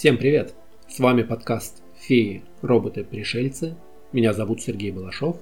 Всем 0.00 0.16
привет! 0.16 0.54
С 0.88 0.98
вами 0.98 1.22
подкаст 1.22 1.82
«Феи, 1.98 2.42
роботы, 2.62 3.04
пришельцы». 3.04 3.76
Меня 4.12 4.32
зовут 4.32 4.62
Сергей 4.62 4.92
Балашов. 4.92 5.36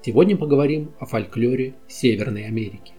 Сегодня 0.00 0.34
поговорим 0.34 0.92
о 0.98 1.04
фольклоре 1.04 1.74
Северной 1.88 2.46
Америки. 2.46 2.94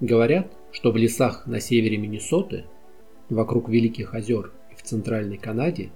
Говорят, 0.00 0.50
что 0.72 0.90
в 0.90 0.96
лесах 0.96 1.46
на 1.46 1.60
севере 1.60 1.96
Миннесоты, 1.96 2.64
вокруг 3.30 3.68
Великих 3.68 4.14
озер 4.14 4.50
и 4.72 4.74
в 4.74 4.82
Центральной 4.82 5.36
Канаде 5.36 5.90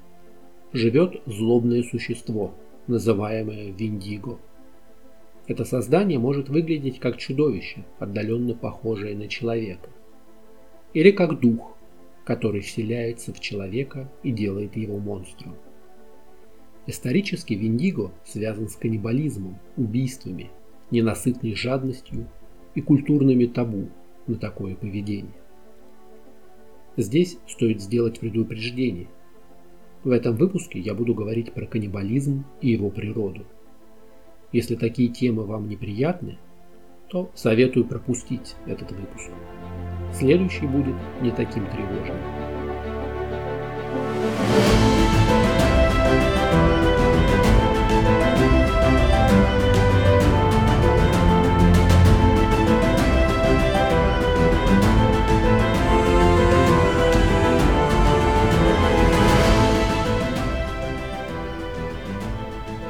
живет 0.72 1.20
злобное 1.26 1.82
существо, 1.82 2.54
называемое 2.86 3.72
Виндиго. 3.72 4.38
Это 5.48 5.64
создание 5.64 6.20
может 6.20 6.48
выглядеть 6.48 7.00
как 7.00 7.16
чудовище, 7.16 7.84
отдаленно 7.98 8.54
похожее 8.54 9.16
на 9.16 9.26
человека. 9.26 9.90
Или 10.94 11.10
как 11.10 11.40
дух, 11.40 11.76
который 12.30 12.60
вселяется 12.60 13.34
в 13.34 13.40
человека 13.40 14.08
и 14.22 14.30
делает 14.30 14.76
его 14.76 15.00
монстром. 15.00 15.56
Исторически 16.86 17.54
Виндиго 17.54 18.12
связан 18.24 18.68
с 18.68 18.76
каннибализмом, 18.76 19.58
убийствами, 19.76 20.48
ненасытной 20.92 21.56
жадностью 21.56 22.28
и 22.76 22.82
культурными 22.82 23.46
табу 23.46 23.88
на 24.28 24.36
такое 24.36 24.76
поведение. 24.76 25.34
Здесь 26.96 27.36
стоит 27.48 27.82
сделать 27.82 28.20
предупреждение. 28.20 29.08
В 30.04 30.12
этом 30.12 30.36
выпуске 30.36 30.78
я 30.78 30.94
буду 30.94 31.14
говорить 31.14 31.52
про 31.52 31.66
каннибализм 31.66 32.44
и 32.60 32.70
его 32.70 32.90
природу. 32.90 33.44
Если 34.52 34.76
такие 34.76 35.08
темы 35.08 35.46
вам 35.46 35.68
неприятны, 35.68 36.38
то 37.08 37.28
советую 37.34 37.86
пропустить 37.86 38.54
этот 38.68 38.92
выпуск. 38.92 39.32
Следующий 40.12 40.66
будет 40.66 40.96
не 41.20 41.30
таким 41.30 41.66
тревожным. 41.66 42.16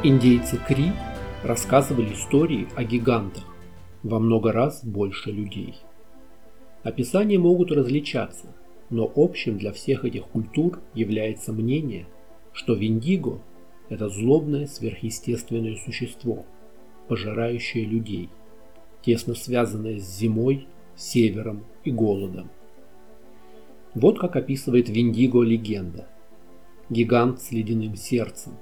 Индейцы 0.03 0.57
Кри 0.57 0.93
рассказывали 1.45 2.15
истории 2.15 2.69
о 2.75 2.85
гигантах 2.85 3.45
во 4.03 4.19
много 4.19 4.51
раз 4.51 4.83
больше 4.83 5.31
людей. 5.31 5.75
Описания 6.83 7.39
могут 7.39 7.71
различаться, 7.73 8.47
но 8.89 9.11
общим 9.15 9.59
для 9.59 9.73
всех 9.73 10.05
этих 10.07 10.25
культур 10.27 10.81
является 10.95 11.53
мнение, 11.53 12.07
что 12.55 12.73
Виндиго– 12.75 13.43
это 13.91 14.09
злобное 14.09 14.67
сверхъестественное 14.67 15.77
существо, 15.77 16.47
пожирающее 17.07 17.85
людей, 17.85 18.31
тесно 19.03 19.35
связанное 19.35 19.99
с 19.99 20.19
зимой, 20.19 20.69
севером 20.97 21.67
и 21.85 21.91
голодом. 21.91 22.51
Вот 23.95 24.19
как 24.19 24.37
описывает 24.37 24.89
Виндиго 24.89 25.43
легенда. 25.43 26.09
Гигант 26.89 27.43
с 27.43 27.53
ледяным 27.53 27.95
сердцем. 27.95 28.55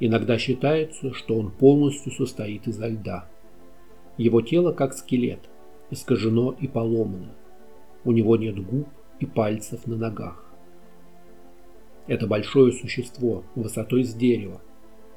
Иногда 0.00 0.36
считается, 0.36 1.12
что 1.14 1.38
он 1.38 1.50
полностью 1.50 2.12
состоит 2.12 2.66
изо 2.66 2.88
льда. 2.88 3.28
Его 4.18 4.42
тело 4.42 4.72
как 4.72 4.94
скелет– 4.94 5.40
искажено 5.90 6.54
и 6.58 6.66
поломано. 6.66 7.34
У 8.04 8.12
него 8.12 8.36
нет 8.36 8.64
губ 8.64 8.88
и 9.20 9.26
пальцев 9.26 9.86
на 9.86 9.96
ногах. 9.96 10.44
Это 12.06 12.26
большое 12.26 12.72
существо 12.72 13.42
высотой 13.54 14.04
с 14.04 14.14
дерева, 14.14 14.60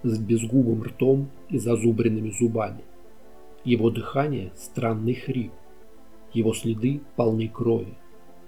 с 0.03 0.17
безгубым 0.17 0.83
ртом 0.83 1.29
и 1.49 1.59
зазубренными 1.59 2.31
зубами. 2.31 2.83
Его 3.63 3.89
дыхание– 3.89 4.51
странный 4.55 5.13
хрип. 5.13 5.51
Его 6.33 6.53
следы 6.53 7.01
полны 7.15 7.47
крови. 7.47 7.93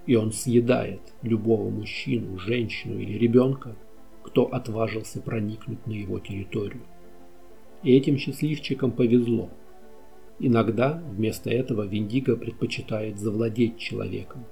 И 0.06 0.16
он 0.16 0.32
съедает 0.32 1.00
любого 1.22 1.70
мужчину, 1.70 2.38
женщину 2.38 2.98
или 2.98 3.16
ребенка, 3.18 3.76
кто 4.24 4.46
отважился 4.46 5.20
проникнуть 5.20 5.86
на 5.86 5.92
его 5.92 6.18
территорию. 6.18 6.82
И 7.84 7.94
этим 7.96 8.16
счастливчикам 8.16 8.90
повезло– 8.90 9.50
Иногда 10.38 11.02
вместо 11.10 11.50
этого 11.50 11.86
Виндиго 11.86 12.36
предпочитает 12.36 13.18
завладеть 13.18 13.78
человеком. 13.78 14.44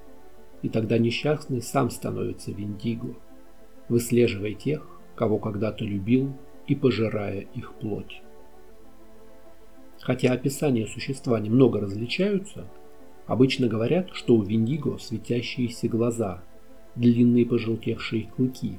И 0.62 0.68
тогда 0.68 0.98
несчастный 0.98 1.62
сам 1.62 1.91
становится 1.91 2.52
Виндиго, 2.52 3.14
выслеживая 3.88 4.54
тех, 4.54 4.86
кого 5.14 5.38
когда-то 5.38 5.84
любил 5.84 6.32
и 6.66 6.74
пожирая 6.74 7.41
их 7.41 7.74
плоть. 7.74 8.22
Хотя 10.00 10.32
описания 10.32 10.86
существа 10.86 11.38
немного 11.41 11.80
различаются, 11.80 12.66
обычно 13.26 13.68
говорят, 13.68 14.10
что 14.12 14.34
у 14.34 14.42
Виндиго 14.42 14.98
светящиеся 14.98 15.88
глаза, 15.88 16.42
длинные 16.94 17.47
пожелтевшие 17.47 18.26
клыки, 18.26 18.78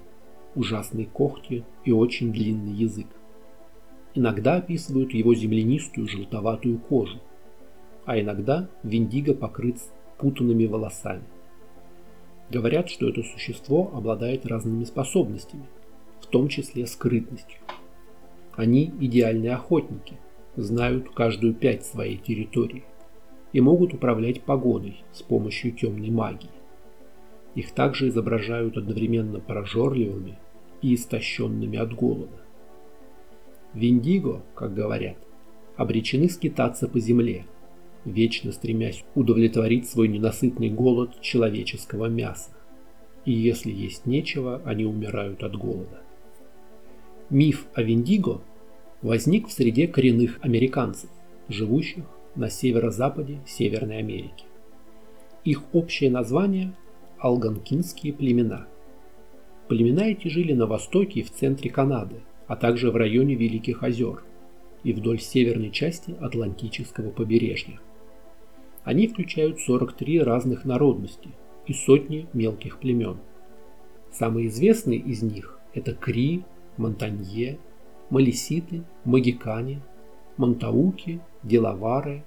ужасные 0.55 1.05
когти 1.05 1.63
и 1.85 1.91
очень 1.91 2.31
длинный 2.31 2.73
язык. 2.73 3.07
Иногда 4.13 4.55
описывают 4.55 5.13
его 5.13 5.33
землянистую 5.33 6.07
желтоватую 6.07 6.79
кожу, 6.79 7.19
а 8.05 8.19
иногда 8.19 8.69
Виндиго 8.83 9.33
покрыт 9.33 9.77
путанными 10.17 10.65
волосами. 10.65 11.23
Говорят, 12.49 12.89
что 12.89 13.07
это 13.07 13.23
существо 13.23 13.89
обладает 13.93 14.45
разными 14.45 14.83
способностями, 14.83 15.65
в 16.19 16.27
том 16.27 16.49
числе 16.49 16.85
скрытностью. 16.85 17.59
Они 18.53 18.91
идеальные 18.99 19.53
охотники, 19.53 20.17
знают 20.57 21.09
каждую 21.11 21.53
пять 21.53 21.85
своей 21.85 22.17
территории 22.17 22.83
и 23.53 23.61
могут 23.61 23.93
управлять 23.93 24.41
погодой 24.41 25.03
с 25.13 25.21
помощью 25.21 25.71
темной 25.71 26.09
магии. 26.09 26.49
Их 27.55 27.71
также 27.71 28.09
изображают 28.09 28.77
одновременно 28.77 29.39
прожорливыми 29.39 30.37
и 30.81 30.95
истощенными 30.95 31.77
от 31.77 31.93
голода. 31.93 32.40
Виндиго, 33.73 34.43
как 34.53 34.73
говорят, 34.73 35.15
обречены 35.77 36.29
скитаться 36.29 36.87
по 36.89 36.99
земле, 36.99 37.45
вечно 38.03 38.51
стремясь 38.51 39.03
удовлетворить 39.15 39.89
свой 39.89 40.09
ненасытный 40.09 40.69
голод 40.69 41.21
человеческого 41.21 42.07
мяса. 42.07 42.51
И 43.23 43.31
если 43.31 43.71
есть 43.71 44.05
нечего, 44.05 44.61
они 44.65 44.85
умирают 44.85 45.43
от 45.43 45.55
голода. 45.55 46.01
Миф 47.29 47.65
о 47.73 47.81
Виндиго 47.81 48.41
возник 49.01 49.47
в 49.47 49.51
среде 49.51 49.87
коренных 49.87 50.39
американцев, 50.41 51.09
живущих 51.47 52.03
на 52.35 52.49
северо-западе 52.49 53.39
Северной 53.47 53.99
Америки. 53.99 54.45
Их 55.45 55.63
общее 55.73 56.11
название– 56.11 56.73
алганкинские 57.19 58.13
племена. 58.13 58.67
Племена 59.69 60.07
эти 60.07 60.27
жили 60.27 60.53
на 60.53 60.65
востоке 60.65 61.21
и 61.21 61.23
в 61.23 61.31
центре 61.31 61.69
Канады– 61.69 62.17
а 62.51 62.57
также 62.57 62.91
в 62.91 62.97
районе 62.97 63.35
Великих 63.35 63.81
озер 63.81 64.25
и 64.83 64.91
вдоль 64.91 65.21
северной 65.21 65.71
части 65.71 66.17
Атлантического 66.19 67.09
побережья. 67.09 67.79
Они 68.83 69.07
включают 69.07 69.61
43 69.61 70.21
разных 70.21 70.65
народности 70.65 71.29
и 71.65 71.71
сотни 71.71 72.27
мелких 72.33 72.79
племен. 72.79 73.19
Самые 74.11 74.49
известные 74.49 74.99
из 74.99 75.23
них– 75.23 75.61
это 75.73 75.93
Кри, 75.93 76.43
Монтанье, 76.75 77.57
Малиситы, 78.09 78.83
Магикане, 79.05 79.79
Монтауки, 80.35 81.21
Делавары, 81.43 82.25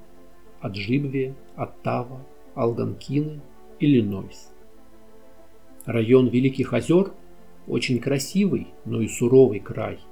Аджибве, 0.63 1.35
Оттава, 1.55 2.25
Алганкины, 2.55 3.43
Иллинойс. 3.79 4.55
Район 5.85 6.29
Великих 6.29 6.73
озер– 6.73 7.13
очень 7.67 7.99
красивый, 7.99 8.69
но 8.87 9.03
и 9.03 9.09
суровый 9.09 9.61
край– 9.61 9.99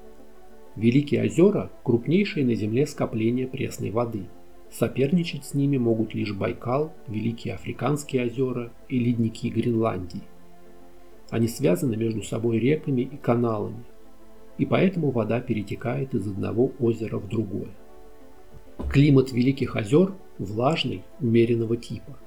Великие 0.77 1.25
озера– 1.25 1.71
крупнейшие 1.85 2.47
на 2.47 2.55
Земле 2.55 2.87
скопления 2.87 3.47
пресной 3.47 3.91
воды. 3.91 4.25
Соперничать 4.71 5.45
с 5.45 5.53
ними 5.53 5.77
могут 5.77 6.15
лишь 6.15 6.33
Байкал, 6.33 6.95
Великие 7.09 7.55
Африканские 7.55 8.25
озера 8.25 8.73
и 8.89 8.99
ледники 8.99 9.51
Гренландии. 9.51 10.23
Они 11.29 11.47
связаны 11.47 11.97
между 11.97 12.23
собой 12.23 12.59
реками 12.59 13.03
и 13.03 13.17
каналами, 13.19 13.85
и 14.57 14.65
поэтому 14.65 15.11
вода 15.11 15.41
перетекает 15.41 16.15
из 16.15 16.27
одного 16.27 16.73
озера 16.79 17.19
в 17.19 17.29
другое. 17.29 17.69
Климат 18.91 19.31
Великих 19.31 19.77
озер 19.77 20.15
влажный, 20.39 21.03
умеренного 21.21 21.77
типа. 21.77 22.19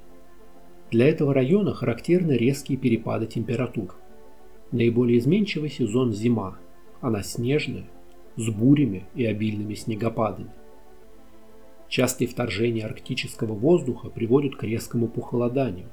Для 0.91 1.07
этого 1.09 1.33
района 1.33 1.73
характерны 1.73 2.33
резкие 2.33 2.77
перепады 2.77 3.25
температур. 3.25 3.95
Наиболее 4.71 5.17
изменчивый 5.17 5.71
сезон– 5.71 6.11
зима, 6.13 6.59
она 7.01 7.23
снежная, 7.23 7.87
с 8.35 8.49
бурями 8.49 9.05
и 9.15 9.25
обильными 9.25 9.73
снегопадами. 9.73 10.51
Частые 11.87 12.27
вторжения 12.27 12.85
арктического 12.85 13.53
воздуха 13.53 14.09
приводят 14.09 14.55
к 14.55 14.63
резкому 14.63 15.07
похолоданию. 15.07 15.87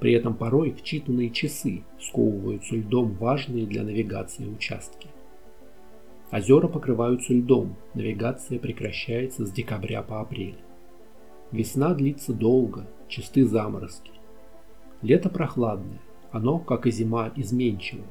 При 0.00 0.12
этом 0.12 0.34
порой 0.34 0.70
в 0.70 0.82
считанные 0.82 1.30
часы 1.30 1.82
сковываются 2.00 2.74
льдом 2.74 3.14
важные 3.14 3.66
для 3.66 3.82
навигации 3.82 4.46
участки. 4.46 5.08
Озера 6.32 6.68
покрываются 6.68 7.34
льдом, 7.34 7.76
навигация 7.94 8.58
прекращается 8.58 9.44
с 9.44 9.52
декабря 9.52 10.02
по 10.02 10.20
апрель. 10.20 10.58
Весна 11.50 11.92
длится 11.92 12.32
долго, 12.32 12.86
чисты 13.08 13.44
заморозки. 13.44 14.12
Лето 15.02 15.28
прохладное, 15.28 16.00
оно, 16.30 16.58
как 16.58 16.86
и 16.86 16.90
зима, 16.90 17.32
изменчивое, 17.34 18.06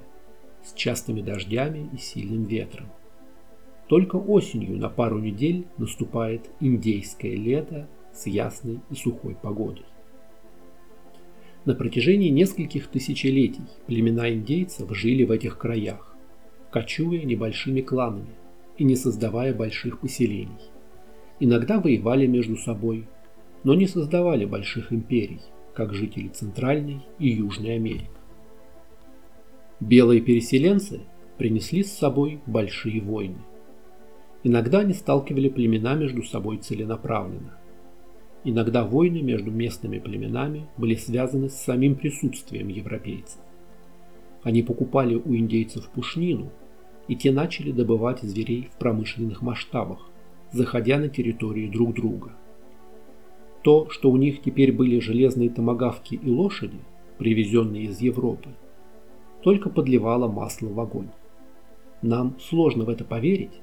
с 0.63 0.73
частыми 0.73 1.21
дождями 1.21 1.89
и 1.94 1.97
сильным 1.97 2.44
ветром. 2.44 2.88
Только 3.89 4.18
осенью 4.18 4.77
на 4.77 4.88
пару 4.88 5.18
недель 5.18 5.65
наступает 5.80 6.51
индейское 6.59 7.36
лето 7.36 7.89
с 8.13 8.27
ясной 8.27 8.81
и 8.91 8.95
сухой 8.95 9.36
погодой. 9.36 9.86
На 11.65 11.74
протяжении 11.74 12.30
нескольких 12.30 12.88
тысячелетий 12.88 13.63
племена 13.88 14.31
индейцев 14.31 14.95
жили 14.95 15.24
в 15.24 15.31
этих 15.31 15.57
краях, 15.57 16.15
кочуя 16.71 17.24
небольшими 17.24 17.81
кланами 17.81 18.36
и 18.77 18.83
не 18.83 18.95
создавая 18.95 19.56
больших 19.56 20.00
поселений. 20.00 20.69
Иногда 21.39 21.80
воевали 21.80 22.27
между 22.27 22.57
собой, 22.57 23.07
но 23.63 23.74
не 23.74 23.88
создавали 23.88 24.45
больших 24.45 24.94
империй, 24.94 25.41
как 25.74 25.95
жители 25.95 26.27
Центральной 26.27 27.01
и 27.18 27.30
Южной 27.30 27.74
Америки. 27.74 28.12
Белые 29.80 30.21
переселенцы 30.21 31.01
принесли 31.39 31.83
с 31.83 31.91
собой 31.91 32.39
большие 32.45 33.01
войны. 33.01 33.39
Иногда 34.44 34.80
они 34.80 34.94
сталкивали 34.94 35.50
племена 35.50 35.95
между 35.95 36.24
собой 36.24 36.57
целенаправленно. 36.57 37.57
Иногда 38.45 38.86
войны 38.86 39.21
между 39.21 39.51
местными 39.51 40.00
племенами 40.00 40.68
были 40.77 40.95
связаны 40.95 41.50
с 41.50 41.56
самим 41.56 41.95
присутствием 41.95 42.69
европейцев. 42.69 43.41
Они 44.44 44.63
покупали 44.63 45.15
у 45.15 45.36
индейцев 45.36 45.89
пушнину, 45.89 46.50
и 47.09 47.15
те 47.15 47.31
начали 47.31 47.71
добывать 47.71 48.21
зверей 48.21 48.69
в 48.74 48.77
промышленных 48.77 49.41
масштабах, 49.41 50.09
заходя 50.53 51.00
на 51.00 51.09
территории 51.09 51.68
друг 51.68 51.95
друга. 51.95 52.31
То, 53.62 53.89
что 53.89 54.09
у 54.09 54.15
них 54.15 54.41
теперь 54.41 54.71
были 54.71 55.00
железные 55.00 55.50
томагавки 55.50 56.15
и 56.15 56.30
лошади, 56.30 56.80
привезенные 57.18 57.83
из 57.83 58.00
Европы, 58.00 58.50
только 59.41 59.69
подливало 59.69 60.31
масло 60.31 60.69
в 60.69 60.80
огонь. 60.80 61.09
Нам 62.01 62.38
сложно 62.39 62.86
в 62.86 62.89
это 62.89 63.03
поверить, 63.03 63.59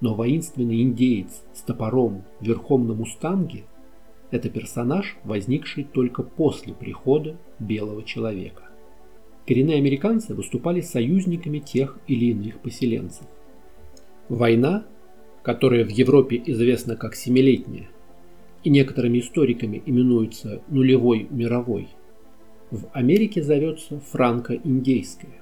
но 0.00 0.14
воинственный 0.14 0.82
индеец 0.82 1.42
с 1.52 1.62
топором 1.62 2.24
верхом 2.40 2.86
на 2.86 2.94
мустанге– 2.94 3.64
это 4.30 4.48
персонаж, 4.48 5.16
возникший 5.24 5.84
только 5.84 6.22
после 6.22 6.72
прихода 6.72 7.36
белого 7.58 8.02
человека. 8.04 8.64
Коренные 9.46 9.78
американцы 9.78 10.34
выступали 10.34 10.80
союзниками 10.80 11.58
тех 11.58 11.98
или 12.06 12.26
иных 12.26 12.60
поселенцев. 12.60 13.26
Война, 14.28 14.86
которая 15.42 15.84
в 15.84 15.90
Европе 15.90 16.40
известна 16.46 16.94
как 16.94 17.16
Семилетняя, 17.16 17.88
и 18.62 18.70
некоторыми 18.70 19.18
историками 19.18 19.82
именуется 19.84 20.62
нулевой 20.68 21.26
мировой, 21.30 21.88
в 22.70 22.88
Америке 22.92 23.42
зовется 23.42 23.98
франко-индейская. 23.98 25.40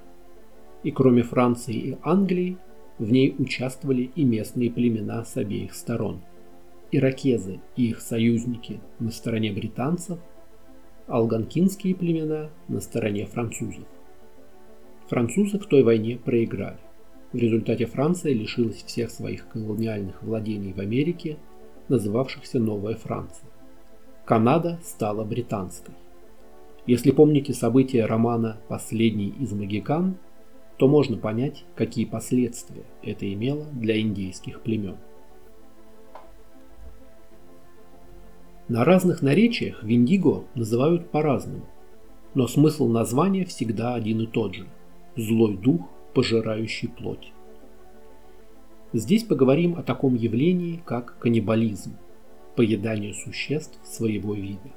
И 0.84 0.90
кроме 0.90 1.22
Франции 1.22 1.74
и 1.74 1.98
Англии, 2.02 2.56
в 2.98 3.10
ней 3.10 3.34
участвовали 3.38 4.10
и 4.14 4.24
местные 4.24 4.70
племена 4.70 5.24
с 5.24 5.36
обеих 5.36 5.74
сторон. 5.74 6.20
Иракезы 6.90 7.60
и 7.76 7.90
их 7.90 8.00
союзники 8.00 8.80
на 8.98 9.10
стороне 9.10 9.52
британцев, 9.52 10.18
алганкинские 11.06 11.94
племена 11.94 12.50
на 12.68 12.80
стороне 12.80 13.26
французов. 13.26 13.84
Французы 15.08 15.58
в 15.58 15.66
той 15.66 15.82
войне 15.82 16.16
проиграли. 16.16 16.78
В 17.32 17.36
результате 17.36 17.86
Франция 17.86 18.32
лишилась 18.32 18.82
всех 18.82 19.10
своих 19.10 19.48
колониальных 19.48 20.22
владений 20.22 20.72
в 20.72 20.80
Америке, 20.80 21.38
называвшихся 21.88 22.58
Новая 22.58 22.94
Франция. 22.94 23.48
Канада 24.24 24.78
стала 24.82 25.24
британской. 25.24 25.94
Если 26.86 27.10
помните 27.10 27.52
события 27.52 28.06
романа 28.06 28.58
«Последний 28.68 29.34
из 29.40 29.52
магикан», 29.52 30.16
то 30.78 30.86
можно 30.86 31.16
понять, 31.16 31.64
какие 31.74 32.04
последствия 32.04 32.84
это 33.02 33.30
имело 33.30 33.66
для 33.72 34.00
индейских 34.00 34.62
племен. 34.62 34.96
На 38.68 38.84
разных 38.84 39.20
наречиях 39.20 39.82
Виндиго 39.82 40.44
называют 40.54 41.10
по-разному, 41.10 41.66
но 42.34 42.46
смысл 42.46 42.86
названия 42.86 43.44
всегда 43.44 43.94
один 43.94 44.20
и 44.20 44.26
тот 44.26 44.54
же– 44.54 44.68
злой 45.16 45.56
дух, 45.56 45.80
пожирающий 46.14 46.88
плоть. 46.88 47.32
Здесь 48.92 49.24
поговорим 49.24 49.76
о 49.78 49.82
таком 49.82 50.14
явлении, 50.14 50.80
как 50.84 51.18
каннибализм– 51.18 51.96
поедание 52.56 53.14
существ 53.14 53.80
своего 53.82 54.34
вида. 54.34 54.70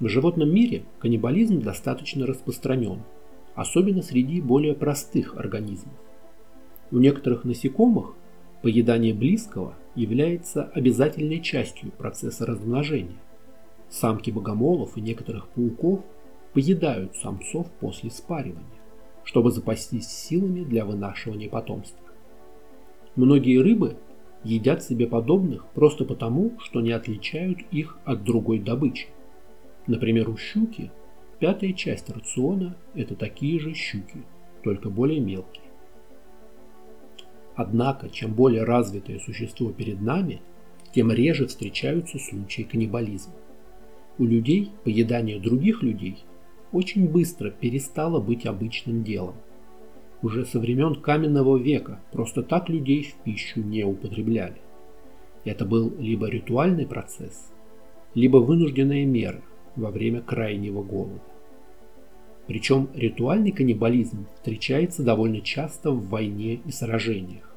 В 0.00 0.08
животном 0.08 0.52
мире 0.52 0.84
каннибализм 0.98 1.60
достаточно 1.62 2.26
распространен– 2.26 3.00
особенно 3.54 4.02
среди 4.02 4.40
более 4.40 4.74
простых 4.74 5.36
организмов. 5.36 5.94
У 6.90 6.98
некоторых 6.98 7.44
насекомых 7.44 8.14
поедание 8.62 9.14
близкого 9.14 9.74
является 9.94 10.64
обязательной 10.64 11.40
частью 11.40 11.90
процесса 11.92 12.46
размножения. 12.46 13.18
Самки 13.88 14.30
богомолов 14.30 14.96
и 14.96 15.00
некоторых 15.00 15.48
пауков 15.48 16.00
поедают 16.54 17.16
самцов 17.16 17.70
после 17.80 18.10
спаривания, 18.10 18.64
чтобы 19.24 19.50
запастись 19.50 20.08
силами 20.08 20.64
для 20.64 20.84
вынашивания 20.84 21.48
потомства. 21.48 21.98
Многие 23.16 23.58
рыбы 23.58 23.96
едят 24.44 24.82
себе 24.82 25.06
подобных 25.06 25.66
просто 25.74 26.04
потому, 26.04 26.58
что 26.58 26.80
не 26.80 26.92
отличают 26.92 27.58
их 27.70 27.98
от 28.04 28.24
другой 28.24 28.58
добычи. 28.58 29.08
Например, 29.86 30.30
у 30.30 30.36
щуки– 30.36 30.90
Пятая 31.42 31.72
часть 31.72 32.08
рациона– 32.08 32.76
это 32.94 33.16
такие 33.16 33.58
же 33.58 33.74
щуки, 33.74 34.22
только 34.62 34.90
более 34.90 35.18
мелкие. 35.18 35.64
Однако, 37.56 38.08
чем 38.10 38.32
более 38.32 38.62
развитое 38.62 39.18
существо 39.18 39.72
перед 39.72 40.00
нами, 40.00 40.40
тем 40.94 41.10
реже 41.10 41.48
встречаются 41.48 42.20
случаи 42.20 42.62
каннибализма. 42.62 43.34
У 44.18 44.24
людей 44.24 44.70
поедание 44.84 45.40
других 45.40 45.82
людей 45.82 46.18
очень 46.70 47.08
быстро 47.08 47.50
перестало 47.50 48.20
быть 48.20 48.46
обычным 48.46 49.02
делом. 49.02 49.34
Уже 50.22 50.44
со 50.46 50.60
времен 50.60 50.94
каменного 50.94 51.56
века 51.56 51.98
просто 52.12 52.44
так 52.44 52.68
людей 52.68 53.02
в 53.02 53.14
пищу 53.24 53.62
не 53.62 53.82
употребляли. 53.82 54.60
Это 55.44 55.64
был 55.64 55.92
либо 55.98 56.28
ритуальный 56.28 56.86
процесс, 56.86 57.52
либо 58.14 58.36
вынужденная 58.36 59.04
мера 59.04 59.42
во 59.74 59.90
время 59.90 60.20
крайнего 60.20 60.84
голода. 60.84 61.31
Причем 62.46 62.88
ритуальный 62.94 63.52
каннибализм 63.52 64.26
встречается 64.34 65.02
довольно 65.02 65.40
часто 65.40 65.90
в 65.90 66.08
войне 66.08 66.54
и 66.54 66.72
сражениях. 66.72 67.48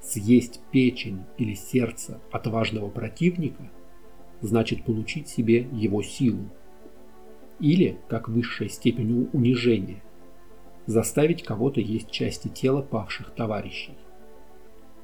Съесть 0.00 0.60
печень 0.72 1.22
или 1.38 1.54
сердце 1.54 2.20
отважного 2.32 2.90
противника 2.90 3.70
значит 4.40 4.84
получить 4.84 5.28
себе 5.28 5.68
его 5.72 6.02
силу. 6.02 6.48
Или, 7.60 7.96
как 8.08 8.28
высшая 8.28 8.68
степень 8.68 9.28
унижения, 9.32 10.02
заставить 10.86 11.44
кого-то 11.44 11.80
есть 11.80 12.10
части 12.10 12.48
тела 12.48 12.82
павших 12.82 13.30
товарищей. 13.30 13.94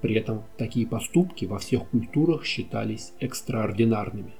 При 0.00 0.16
этом 0.16 0.42
такие 0.56 0.88
поступки 0.88 1.44
во 1.44 1.58
всех 1.58 1.88
культурах 1.90 2.44
считались 2.44 3.12
экстраординарными. 3.20 4.32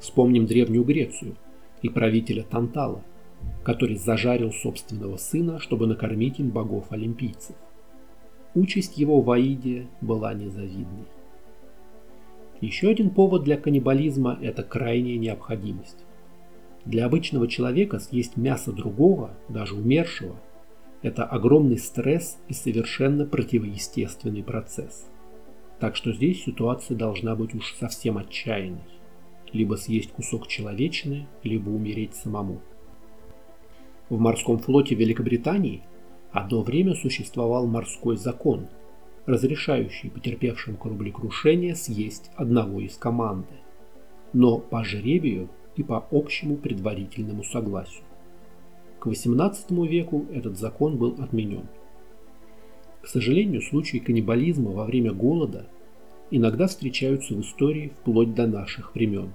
Вспомним 0.00 0.46
Древнюю 0.46 0.84
Грецию 0.84 1.36
и 1.82 1.90
правителя 1.90 2.42
Тантала– 2.42 3.04
который 3.64 3.96
зажарил 3.96 4.52
собственного 4.52 5.16
сына, 5.16 5.58
чтобы 5.58 5.86
накормить 5.86 6.38
им 6.38 6.50
богов-олимпийцев. 6.50 7.56
Участь 8.54 8.96
его 8.96 9.20
в 9.20 9.30
Аиде 9.30 9.88
была 10.00 10.32
незавидной. 10.34 11.06
Еще 12.60 12.88
один 12.88 13.10
повод 13.10 13.44
для 13.44 13.56
каннибализма– 13.56 14.38
это 14.42 14.62
крайняя 14.62 15.16
необходимость. 15.16 15.98
Для 16.84 17.06
обычного 17.06 17.46
человека 17.46 17.98
съесть 17.98 18.36
мясо 18.36 18.72
другого, 18.72 19.30
даже 19.48 19.74
умершего, 19.74 20.36
это 21.02 21.24
огромный 21.24 21.78
стресс 21.78 22.38
и 22.48 22.54
совершенно 22.54 23.26
противоестественный 23.26 24.42
процесс. 24.42 25.06
Так 25.78 25.94
что 25.94 26.12
здесь 26.12 26.42
ситуация 26.42 26.96
должна 26.96 27.36
быть 27.36 27.54
уж 27.54 27.74
совсем 27.74 28.18
отчаянной. 28.18 28.80
Либо 29.52 29.76
съесть 29.76 30.10
кусок 30.10 30.48
человечины, 30.48 31.28
либо 31.44 31.70
умереть 31.70 32.14
самому. 32.14 32.60
В 34.08 34.18
морском 34.18 34.58
флоте 34.58 34.94
Великобритании 34.94 35.82
одно 36.32 36.62
время 36.62 36.94
существовал 36.94 37.66
морской 37.66 38.16
закон, 38.16 38.66
разрешающий 39.26 40.10
потерпевшим 40.10 40.76
кораблекрушение 40.76 41.74
съесть 41.74 42.30
одного 42.34 42.80
из 42.80 42.96
команды. 42.96 43.52
Но 44.32 44.58
по 44.58 44.82
жребию 44.82 45.50
и 45.76 45.82
по 45.82 46.06
общему 46.10 46.56
предварительному 46.56 47.44
согласию. 47.44 48.04
К 48.98 49.08
XVIII 49.08 49.86
веку 49.86 50.24
этот 50.32 50.58
закон 50.58 50.96
был 50.96 51.14
отменен. 51.18 51.68
К 53.02 53.06
сожалению, 53.06 53.60
случаи 53.60 53.98
каннибализма 53.98 54.70
во 54.70 54.86
время 54.86 55.12
голода 55.12 55.66
иногда 56.30 56.66
встречаются 56.66 57.34
в 57.34 57.40
истории 57.42 57.92
вплоть 58.00 58.34
до 58.34 58.46
наших 58.46 58.94
времен. 58.94 59.34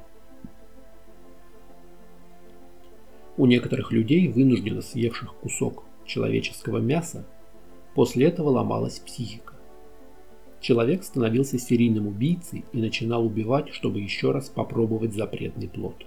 У 3.36 3.46
некоторых 3.48 3.92
людей, 3.92 4.28
вынужденно 4.28 4.82
съевших 4.82 5.34
кусок 5.36 5.86
человеческого 6.06 6.78
мяса, 6.78 7.26
после 7.96 8.28
этого 8.28 8.50
ломалась 8.50 9.00
психика. 9.00 9.54
Человек 10.62 11.04
становился 11.04 11.58
серийным 11.58 12.08
убийцей 12.08 12.64
и 12.72 12.78
начинал 12.78 13.26
убивать, 13.26 13.70
чтобы 13.70 14.00
еще 14.00 14.32
раз 14.32 14.50
попробовать 14.50 15.14
запретный 15.14 15.68
плод. 15.68 16.06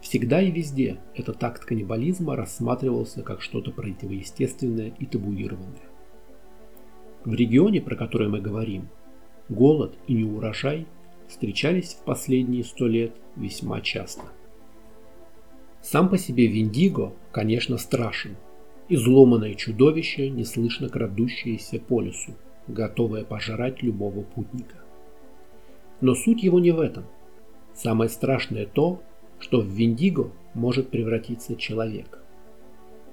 Всегда 0.00 0.40
и 0.40 0.50
везде 0.50 0.98
этот 1.14 1.42
акт 1.44 1.64
каннибализма 1.64 2.34
рассматривался 2.34 3.22
как 3.22 3.42
что-то 3.42 3.70
противоестественное 3.70 4.94
и 4.98 5.06
табуированное. 5.06 5.82
В 7.24 7.34
регионе, 7.34 7.80
про 7.80 7.94
который 7.94 8.28
мы 8.28 8.40
говорим, 8.40 8.88
голод 9.48 9.96
и 10.06 10.14
неурожай 10.14 10.86
встречались 11.28 11.94
в 11.94 12.04
последние 12.04 12.64
сто 12.64 12.86
лет 12.86 13.12
весьма 13.36 13.80
часто. 13.80 14.22
Сам 15.82 16.08
по 16.08 16.16
себе 16.16 16.46
Виндиго, 16.46 17.12
конечно, 17.32 17.76
страшен. 17.76 18.36
Изломанное 18.88 19.54
чудовище, 19.54 20.30
неслышно 20.30 20.88
крадущееся 20.88 21.80
по 21.80 22.00
лесу, 22.00 22.34
готовое 22.68 23.24
пожрать 23.24 23.82
любого 23.82 24.22
путника. 24.22 24.76
Но 26.00 26.14
суть 26.14 26.44
его 26.44 26.60
не 26.60 26.70
в 26.70 26.80
этом. 26.80 27.04
Самое 27.74 28.08
страшное 28.08 28.64
то, 28.64 29.02
что 29.40 29.60
в 29.60 29.66
Виндиго 29.66 30.30
может 30.54 30.88
превратиться 30.88 31.56
человек. 31.56 32.20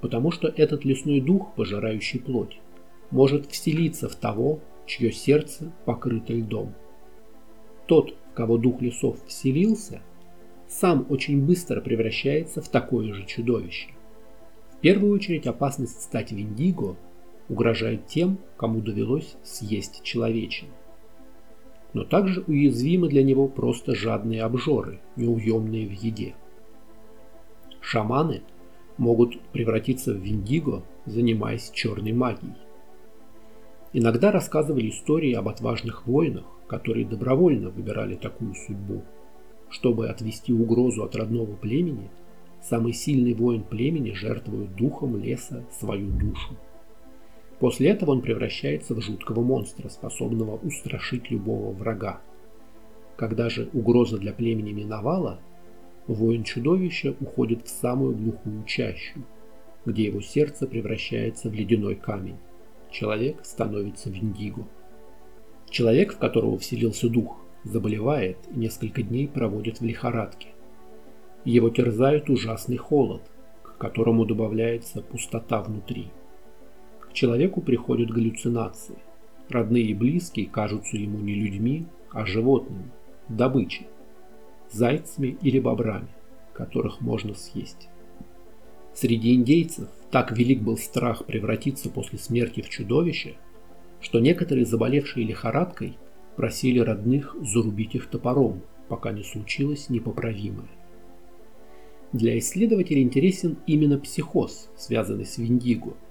Потому 0.01 0.31
что 0.31 0.47
этот 0.47 0.85
лесной 0.85 1.21
дух, 1.21 1.55
пожирающий 1.55 2.19
плоть, 2.19 2.59
может 3.09 3.49
вселиться 3.49 4.07
в 4.07 4.15
того, 4.15 4.59
чье 4.85 5.11
сердце 5.11 5.71
покрыто 5.85 6.33
льдом. 6.33 6.75
Тот, 7.87 8.13
в 8.31 8.33
кого 8.35 8.57
дух 8.57 8.81
лесов 8.81 9.17
вселился, 9.25 10.01
сам 10.69 11.05
очень 11.09 11.45
быстро 11.45 11.81
превращается 11.81 12.61
в 12.61 12.69
такое 12.69 13.13
же 13.13 13.25
чудовище. 13.25 13.89
В 14.77 14.77
первую 14.79 15.11
очередь 15.11 15.47
опасность 15.47 16.01
стать 16.01 16.31
Виндиго 16.31 16.95
угрожает 17.49 18.07
тем, 18.07 18.37
кому 18.55 18.79
довелось 18.79 19.35
съесть 19.43 20.03
человечину 20.03 20.71
но 21.93 22.03
также 22.03 22.41
уязвимы 22.41 23.09
для 23.09 23.23
него 23.23 23.47
просто 23.47 23.95
жадные 23.95 24.43
обжоры, 24.43 24.99
неуемные 25.15 25.87
в 25.87 25.91
еде. 25.91 26.35
Шаманы 27.81 28.43
могут 28.97 29.39
превратиться 29.51 30.13
в 30.13 30.17
виндиго, 30.17 30.83
занимаясь 31.05 31.71
черной 31.71 32.11
магией. 32.11 32.55
Иногда 33.93 34.31
рассказывали 34.31 34.89
истории 34.89 35.33
об 35.33 35.47
отважных 35.47 36.05
воинах, 36.05 36.45
которые 36.67 37.07
добровольно 37.07 37.69
выбирали 37.69 38.15
такую 38.15 38.53
судьбу. 38.53 39.03
Чтобы 39.69 40.09
отвести 40.09 40.51
угрозу 40.51 41.03
от 41.03 41.15
родного 41.15 41.55
племени, 41.55 42.09
самый 42.61 42.93
сильный 42.93 43.33
воин 43.33 43.63
племени 43.63 44.11
жертвует 44.11 44.75
духом 44.75 45.21
леса 45.21 45.63
свою 45.71 46.09
душу. 46.09 46.55
После 47.59 47.89
этого 47.89 48.11
он 48.11 48.21
превращается 48.21 48.95
в 48.95 49.01
жуткого 49.01 49.41
монстра, 49.41 49.89
способного 49.89 50.57
устрашить 50.57 51.29
любого 51.29 51.71
врага. 51.73 52.21
Когда 53.17 53.49
же 53.49 53.69
угроза 53.73 54.17
для 54.17 54.31
племени 54.31 54.71
миновала, 54.71 55.39
воин-чудовище 56.07 57.15
уходит 57.19 57.65
в 57.65 57.69
самую 57.69 58.15
глухую 58.15 58.63
чащу, 58.63 59.21
где 59.85 60.05
его 60.05 60.21
сердце 60.21 60.67
превращается 60.67 61.49
в 61.49 61.53
ледяной 61.53 61.95
камень. 61.95 62.37
Человек 62.89 63.43
становится 63.43 64.09
виндиго. 64.09 64.65
Человек, 65.69 66.13
в 66.13 66.17
которого 66.17 66.57
вселился 66.57 67.09
дух, 67.09 67.38
заболевает 67.63 68.37
и 68.53 68.59
несколько 68.59 69.01
дней 69.01 69.27
проводит 69.27 69.79
в 69.79 69.85
лихорадке. 69.85 70.49
Его 71.45 71.69
терзает 71.69 72.29
ужасный 72.29 72.77
холод, 72.77 73.21
к 73.63 73.77
которому 73.77 74.25
добавляется 74.25 75.01
пустота 75.01 75.61
внутри– 75.61 76.07
к 77.09 77.13
человеку 77.13 77.61
приходят 77.61 78.11
галлюцинации. 78.11 78.95
Родные 79.49 79.85
и 79.85 79.93
близкие 79.95 80.45
кажутся 80.45 80.95
ему 80.95 81.17
не 81.17 81.33
людьми, 81.33 81.87
а 82.11 82.25
животными, 82.25 82.91
добычей, 83.27 83.87
зайцами 84.71 85.37
или 85.41 85.59
бобрами, 85.59 86.07
которых 86.53 87.01
можно 87.01 87.33
съесть. 87.33 87.89
Среди 88.93 89.33
индейцев 89.33 89.89
так 90.11 90.37
велик 90.37 90.61
был 90.61 90.77
страх 90.77 91.25
превратиться 91.25 91.89
после 91.89 92.19
смерти 92.19 92.61
в 92.61 92.69
чудовище, 92.69 93.35
что 94.01 94.19
некоторые 94.19 94.65
заболевшие 94.65 95.25
лихорадкой 95.25 95.97
просили 96.39 96.79
родных 96.79 97.35
зарубить 97.41 97.95
их 97.95 98.07
топором, 98.07 98.61
пока 98.87 99.11
не 99.11 99.23
случилось 99.23 99.89
непоправимое. 99.89 100.69
Для 102.13 102.39
исследователей 102.39 103.03
интересен 103.03 103.57
именно 103.67 103.99
психоз, 103.99 104.71
связанный 104.77 105.25
с 105.25 105.37
Виндиго– 105.37 105.97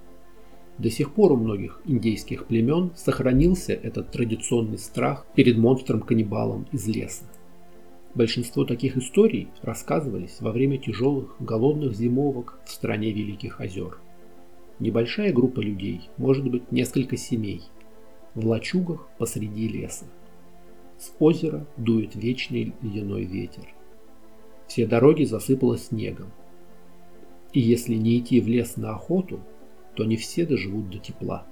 до 0.78 0.90
сих 0.90 1.12
пор 1.12 1.32
у 1.32 1.36
многих 1.36 1.80
индейских 1.86 2.46
племен 2.46 2.92
сохранился 2.94 3.72
этот 3.72 4.12
традиционный 4.12 4.78
страх 4.78 5.26
перед 5.34 5.58
монстром-каннибалом 5.58 6.68
из 6.70 6.86
леса. 6.86 7.24
Большинство 8.14 8.64
таких 8.64 8.96
историй 8.96 9.48
рассказывались 9.62 10.40
во 10.40 10.52
время 10.52 10.78
тяжелых 10.78 11.34
голодных 11.40 11.96
зимовок 11.96 12.60
в 12.64 12.70
стране 12.70 13.10
Великих 13.12 13.60
озер. 13.60 13.98
Небольшая 14.78 15.32
группа 15.32 15.58
людей, 15.58 16.02
может 16.16 16.48
быть 16.48 16.70
несколько 16.70 17.16
семей, 17.16 17.62
в 18.34 18.46
лачугах 18.46 19.08
посреди 19.18 19.66
леса. 19.66 20.04
С 20.98 21.14
озера 21.18 21.66
дует 21.76 22.14
вечный 22.16 22.74
ледяной 22.82 23.24
ветер. 23.24 23.72
Все 24.66 24.86
дороги 24.86 25.24
засыпало 25.24 25.78
снегом. 25.78 26.32
И 27.52 27.60
если 27.60 27.94
не 27.94 28.18
идти 28.18 28.40
в 28.40 28.48
лес 28.48 28.76
на 28.76 28.90
охоту, 28.90 29.40
то 29.94 30.04
не 30.04 30.16
все 30.16 30.44
доживут 30.44 30.90
до 30.90 30.98
тепла. 30.98 31.46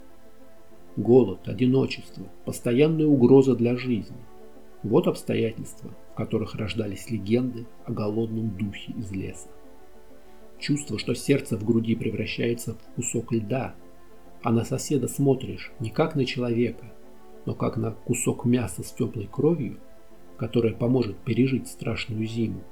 Голод, 0.96 1.48
одиночество, 1.48 2.26
постоянная 2.44 3.06
угроза 3.06 3.54
для 3.54 3.76
жизни– 3.76 4.16
вот 4.82 5.08
обстоятельства, 5.08 5.90
в 6.12 6.14
которых 6.14 6.54
рождались 6.54 7.10
легенды 7.10 7.66
о 7.84 7.92
голодном 7.92 8.56
духе 8.56 8.92
из 8.92 9.10
леса. 9.10 9.48
Чувство, 10.58 10.98
что 10.98 11.14
сердце 11.14 11.56
в 11.56 11.64
груди 11.64 11.94
превращается 11.94 12.74
в 12.74 12.94
кусок 12.94 13.32
льда, 13.32 13.74
а 14.42 14.52
на 14.52 14.64
соседа 14.64 15.08
смотришь 15.08 15.72
не 15.80 15.90
как 15.90 16.14
на 16.14 16.24
человека, 16.24 16.92
но 17.46 17.54
как 17.54 17.76
на 17.76 17.92
кусок 17.92 18.44
мяса 18.44 18.82
с 18.82 18.92
теплой 18.92 19.28
кровью, 19.30 19.78
которая 20.36 20.74
поможет 20.74 21.16
пережить 21.18 21.68
страшную 21.68 22.26
зиму. 22.26 22.62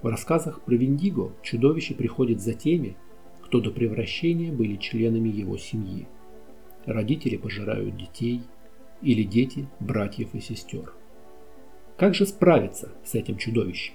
В 0.00 0.06
рассказах 0.08 0.62
про 0.62 0.74
Виндиго 0.74 1.32
чудовище 1.42 1.94
приходит 1.94 2.40
за 2.40 2.54
теми, 2.54 2.96
кто 3.42 3.60
до 3.60 3.70
превращения 3.70 4.50
были 4.50 4.76
членами 4.76 5.28
его 5.28 5.56
семьи. 5.56 6.08
Родители 6.86 7.36
пожирают 7.36 7.96
детей 7.96 8.42
или 9.02 9.22
дети 9.22 9.68
братьев 9.78 10.34
и 10.34 10.40
сестер. 10.40 10.92
Как 11.96 12.14
же 12.14 12.26
справиться 12.26 12.92
с 13.04 13.14
этим 13.14 13.36
чудовищем? 13.36 13.94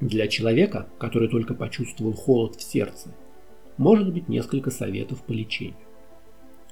Для 0.00 0.28
человека, 0.28 0.88
который 0.98 1.28
только 1.28 1.54
почувствовал 1.54 2.12
холод 2.12 2.54
в 2.54 2.62
сердце, 2.62 3.12
может 3.78 4.12
быть 4.12 4.28
несколько 4.28 4.70
советов 4.70 5.24
по 5.24 5.32
лечению. 5.32 5.87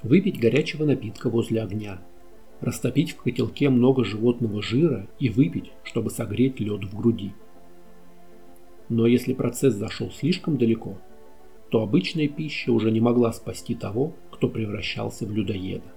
Выпить 0.07 0.39
горячего 0.39 0.85
напитка 0.85 1.29
возле 1.29 1.61
огня, 1.61 1.99
растопить 2.61 3.11
в 3.11 3.17
котелке 3.17 3.71
много 3.71 4.05
животного 4.05 4.63
жира 4.63 5.09
и 5.19 5.31
выпить, 5.31 5.73
чтобы 5.83 6.11
согреть 6.11 6.61
лед 6.61 6.85
в 6.85 6.97
груди. 6.97 7.33
Но 8.89 9.09
если 9.09 9.33
процесс 9.33 9.75
зашел 9.75 10.13
слишком 10.13 10.59
далеко, 10.59 10.97
то 11.71 11.83
обычная 11.83 12.29
пища 12.29 12.71
уже 12.71 12.93
не 12.93 13.01
могла 13.01 13.33
спасти 13.33 13.75
того, 13.75 14.13
кто 14.31 14.49
превращался 14.49 15.27
в 15.27 15.33
людоеда. 15.33 15.93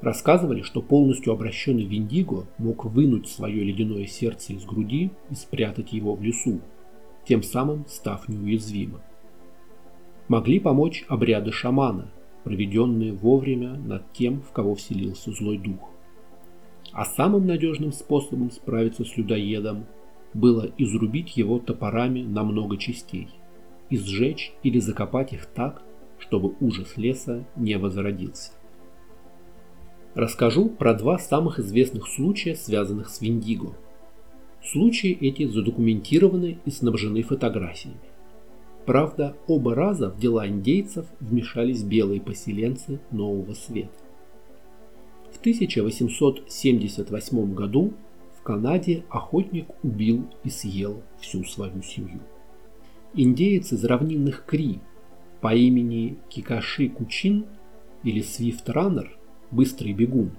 Рассказывали, 0.00 0.62
что 0.62 0.80
полностью 0.80 1.34
обращенный 1.34 1.84
Виндиго 1.84 2.46
мог 2.56 2.86
вынуть 2.86 3.28
свое 3.28 3.62
ледяное 3.62 4.06
сердце 4.06 4.54
из 4.54 4.64
груди 4.64 5.10
и 5.28 5.34
спрятать 5.34 5.92
его 5.92 6.14
в 6.14 6.22
лесу, 6.22 6.62
тем 7.28 7.42
самым 7.42 7.84
став 7.88 8.26
неуязвимым. 8.26 9.02
Могли 10.28 10.60
помочь 10.60 11.04
обряды 11.08 11.52
шамана, 11.52 12.10
проведенные 12.46 13.12
вовремя 13.12 13.74
над 13.74 14.12
тем, 14.12 14.40
в 14.40 14.52
кого 14.52 14.76
вселился 14.76 15.32
злой 15.32 15.58
дух. 15.58 15.90
А 16.92 17.04
самым 17.04 17.44
надежным 17.46 17.92
способом 17.92 18.52
справиться 18.52 19.04
с 19.04 19.16
людоедом 19.16 19.84
было 20.32 20.70
изрубить 20.78 21.36
его 21.36 21.58
топорами 21.58 22.22
на 22.22 22.44
много 22.44 22.78
частей– 22.78 23.28
и 23.90 23.96
сжечь 23.96 24.52
или 24.62 24.78
закопать 24.78 25.32
их 25.32 25.46
так, 25.46 25.82
чтобы 26.18 26.54
ужас 26.60 26.96
леса 26.96 27.44
не 27.56 27.76
возродился. 27.78 28.52
Расскажу 30.14 30.70
про 30.70 30.94
два 30.94 31.18
самых 31.18 31.58
известных 31.58 32.08
случая, 32.08 32.54
связанных 32.54 33.10
с 33.10 33.20
Виндиго. 33.20 33.76
Случаи 34.62 35.12
эти 35.12 35.46
задокументированы 35.46 36.58
и 36.64 36.70
снабжены 36.70 37.22
фотографиями. 37.22 38.00
Правда, 38.86 39.36
оба 39.48 39.74
раза 39.74 40.08
в 40.08 40.18
дела 40.20 40.46
индейцев 40.46 41.06
вмешались 41.18 41.82
белые 41.82 42.20
поселенцы 42.20 43.00
Нового 43.10 43.54
Света. 43.54 43.90
В 45.32 45.40
1878 45.40 47.54
году 47.54 47.94
в 48.38 48.42
Канаде 48.42 49.04
охотник 49.10 49.66
убил 49.82 50.28
и 50.44 50.50
съел 50.50 51.02
всю 51.20 51.42
свою 51.44 51.82
семью. 51.82 52.20
Индеец 53.12 53.72
из 53.72 53.84
равнинных 53.84 54.46
Кри 54.46 54.78
по 55.40 55.52
имени 55.52 56.16
Кикаши 56.28 56.88
Кучин 56.88 57.46
или 58.04 58.20
Свифт 58.20 58.68
Раннер, 58.68 59.18
быстрый 59.50 59.94
бегун, 59.94 60.30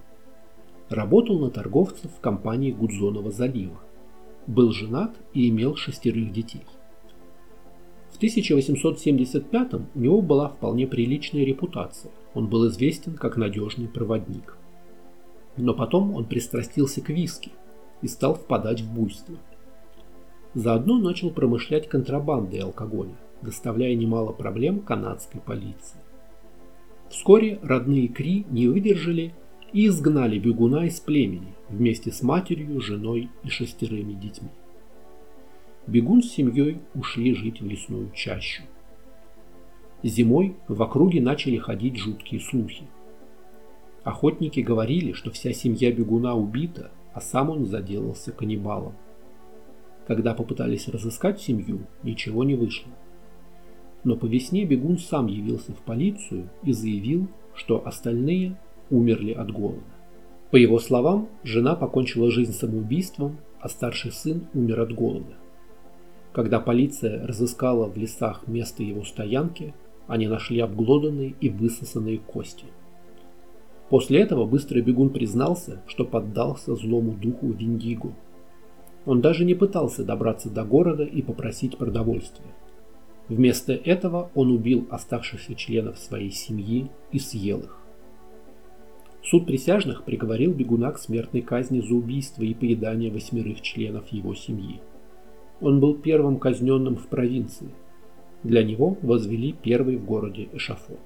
работал 0.88 1.38
на 1.40 1.50
торговцев 1.50 2.12
в 2.12 2.22
компании 2.22 2.72
Гудзонова 2.72 3.30
залива 3.30 3.82
был 4.48 4.72
женат 4.72 5.20
и 5.34 5.50
имел 5.50 5.76
шестерых 5.76 6.32
детей. 6.32 6.64
В 8.18 8.20
1875 8.20 9.74
у 9.94 10.00
него 10.00 10.24
была 10.24 10.50
вполне 10.50 10.88
приличная 10.88 11.44
репутация, 11.44 12.12
он 12.34 12.48
был 12.48 12.68
известен 12.68 13.14
как 13.14 13.38
надежный 13.38 13.88
проводник. 13.88 14.58
Но 15.56 15.76
потом 15.76 16.16
он 16.16 16.26
пристрастился 16.26 17.00
к 17.02 17.10
виски 17.10 17.52
и 18.02 18.08
стал 18.08 18.34
впадать 18.34 18.82
в 18.82 18.92
буйство. 18.92 19.36
Заодно 20.56 20.98
начал 20.98 21.30
промышлять 21.30 21.90
контрабандой 21.90 22.58
алкоголя, 22.62 23.14
доставляя 23.44 23.94
немало 23.94 24.32
проблем 24.32 24.80
канадской 24.80 25.40
полиции. 25.40 26.00
Вскоре 27.12 27.60
родные 27.62 28.08
Кри 28.08 28.48
не 28.50 28.68
выдержали 28.68 29.36
и 29.74 29.86
изгнали 29.86 30.40
бегуна 30.40 30.88
из 30.88 31.00
племени 31.00 31.54
вместе 31.70 32.12
с 32.12 32.24
матерью, 32.24 32.82
женой 32.82 33.30
и 33.44 33.50
шестерыми 33.50 34.14
детьми. 34.14 34.50
Бегун 35.88 36.22
с 36.22 36.32
семьей 36.32 36.80
ушли 36.94 37.34
жить 37.34 37.62
в 37.62 37.66
лесную 37.66 38.12
чащу. 38.12 38.64
Зимой 40.04 40.58
в 40.68 40.84
округе 40.84 41.22
начали 41.22 41.58
ходить 41.58 41.96
жуткие 41.96 42.42
слухи. 42.42 42.84
Охотники 44.04 44.60
говорили, 44.60 45.14
что 45.14 45.32
вся 45.32 45.54
семья 45.54 45.94
бегуна 45.94 46.36
убита, 46.36 46.92
а 47.14 47.22
сам 47.22 47.50
он 47.50 47.66
заделался 47.66 48.34
каннибалом. 48.34 48.96
Когда 50.08 50.34
попытались 50.34 50.90
разыскать 50.90 51.40
семью, 51.40 51.88
ничего 52.04 52.44
не 52.44 52.56
вышло. 52.56 52.92
Но 54.04 54.18
по 54.18 54.26
весне 54.26 54.66
бегун 54.66 54.98
сам 54.98 55.28
явился 55.28 55.72
в 55.72 55.80
полицию 55.80 56.50
и 56.64 56.74
заявил, 56.74 57.30
что 57.56 57.86
остальные 57.88 58.58
умерли 58.90 59.32
от 59.32 59.52
голода. 59.52 59.84
По 60.52 60.58
его 60.58 60.80
словам, 60.80 61.30
жена 61.44 61.76
покончила 61.76 62.30
жизнь 62.30 62.54
самоубийством, 62.54 63.38
а 63.62 63.70
старший 63.70 64.12
сын 64.12 64.48
умер 64.54 64.82
от 64.82 64.94
голода. 64.94 65.38
Когда 66.38 66.60
полиция 66.60 67.26
разыскала 67.26 67.88
в 67.90 67.98
лесах 67.98 68.48
место 68.48 68.84
его 68.84 69.04
стоянки, 69.04 69.74
они 70.06 70.28
нашли 70.28 70.60
обглоданные 70.60 71.34
и 71.42 71.50
высосанные 71.50 72.20
кости. 72.20 72.66
После 73.90 74.20
этого 74.20 74.46
быстрый 74.46 74.84
бегун 74.84 75.10
признался, 75.10 75.82
что 75.88 76.06
поддался 76.06 76.76
злому 76.76 77.14
духу 77.14 77.52
Виндиго. 77.54 78.14
Он 79.08 79.20
даже 79.20 79.46
не 79.46 79.56
пытался 79.56 80.04
добраться 80.04 80.52
до 80.52 80.64
города 80.64 81.04
и 81.04 81.24
попросить 81.24 81.76
продовольствия. 81.76 82.54
Вместо 83.30 83.74
этого 83.74 84.30
он 84.36 84.52
убил 84.52 84.86
оставшихся 84.92 85.56
членов 85.56 85.98
своей 85.98 86.30
семьи 86.30 86.92
и 87.12 87.18
съел 87.18 87.62
их. 87.62 87.80
Суд 89.24 89.48
присяжных 89.48 90.04
приговорил 90.04 90.54
бегуна 90.54 90.92
к 90.92 91.00
смертной 91.00 91.42
казни 91.42 91.80
за 91.80 91.96
убийство 91.96 92.44
и 92.44 92.54
поедание 92.54 93.12
восьмерых 93.12 93.62
членов 93.62 94.10
его 94.10 94.36
семьи. 94.36 94.80
Он 95.62 95.80
был 95.80 95.96
первым 95.96 96.38
казненным 96.38 96.96
в 96.96 97.08
провинции. 97.08 97.70
Для 98.44 98.64
него 98.64 98.98
возвели 99.02 99.54
первый 99.54 99.98
в 99.98 100.06
городе 100.06 100.50
эшафот. 100.54 101.00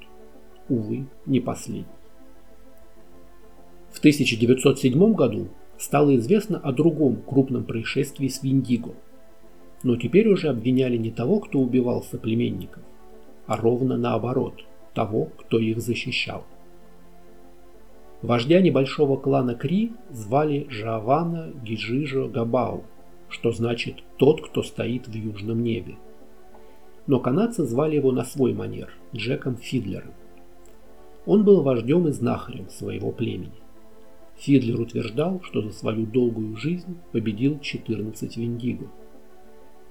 Увы, 0.67 1.05
не 1.25 1.39
последний. 1.39 1.86
В 3.91 3.99
1907 3.99 5.13
году 5.13 5.47
стало 5.78 6.15
известно 6.15 6.58
о 6.58 6.71
другом 6.71 7.17
крупном 7.17 7.63
происшествии 7.63 8.28
с 8.28 8.43
Виндиго. 8.43 8.93
Но 9.84 9.95
теперь 9.95 10.28
уже 10.28 10.49
обвиняли 10.49 10.97
не 10.97 11.12
того, 11.12 11.39
кто 11.39 11.60
убивал 11.60 12.04
соплеменников, 12.04 12.84
а 13.47 13.58
ровно 13.58 13.97
наоборот, 13.97 14.63
того, 14.93 15.30
кто 15.38 15.58
их 15.58 15.80
защищал. 15.82 16.43
Вождя 18.21 18.62
небольшого 18.62 19.17
клана 19.17 19.56
Кри 19.56 19.93
звали 20.12 20.67
Жавана 20.69 21.52
Гижижо 21.63 22.28
Габау, 22.28 22.84
что 23.32 23.52
значит 23.52 24.04
«тот, 24.17 24.41
кто 24.41 24.62
стоит 24.62 25.08
в 25.08 25.13
южном 25.13 25.63
небе». 25.63 25.96
Но 27.08 27.20
канадцы 27.20 27.65
звали 27.65 27.96
его 27.96 28.12
на 28.12 28.24
свой 28.24 28.54
манер– 28.54 28.94
Джеком 29.15 29.58
Фидлером. 29.58 30.13
Он 31.26 31.44
был 31.44 31.63
вождем 31.63 32.08
и 32.08 32.12
знахарем 32.12 32.70
своего 32.70 33.12
племени. 33.12 33.52
Фидлер 34.38 34.80
утверждал, 34.80 35.41
что 35.44 35.62
за 35.62 35.72
свою 35.72 36.06
долгую 36.06 36.56
жизнь 36.56 36.98
победил 37.12 37.60
14 37.60 38.38
виндиго. 38.38 38.88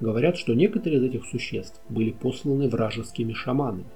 Говорят, 0.01 0.37
что 0.37 0.55
некоторые 0.55 1.01
из 1.01 1.05
этих 1.05 1.27
существ 1.27 1.81
были 1.89 2.11
посланы 2.11 2.69
вражескими 2.69 3.33
шаманами, 3.33 3.87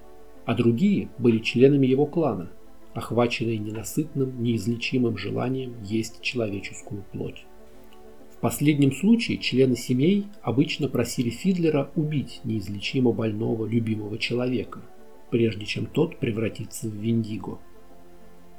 а 0.44 0.54
другие 0.54 1.09
были 1.18 1.38
членами 1.38 1.87
его 1.87 2.07
клана– 2.07 2.50
охваченные 2.94 3.59
ненасытным, 3.59 4.42
неизлечимым 4.42 5.18
желанием 5.18 5.74
есть 5.83 6.22
человеческую 6.22 7.04
плоть. 7.12 7.44
Последнем 8.44 8.92
случае 8.92 9.38
члены 9.38 9.74
семей 9.74 10.26
обычно 10.42 10.87
просили 10.87 11.30
Фидлера 11.30 11.90
убить 11.96 12.42
неизлечимо 12.44 13.11
больного 13.11 13.64
любимого 13.64 14.18
человека, 14.18 14.83
прежде 15.30 15.64
чем 15.64 15.87
тот 15.87 16.18
превратится 16.18 16.90
в 16.90 16.92
Виндиго. 16.92 17.59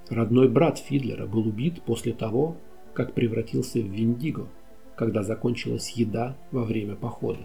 Родной 0.09 0.49
брат 0.49 0.79
Фидлера 0.79 1.27
был 1.27 1.47
убит 1.47 1.83
после 1.83 2.13
того, 2.13 2.57
как 2.95 3.13
превратился 3.13 3.79
в 3.79 3.85
Виндиго, 3.85 4.47
когда 4.95 5.21
закончилась 5.21 5.91
еда 5.91 6.35
во 6.49 6.63
время 6.63 6.95
похода. 6.95 7.41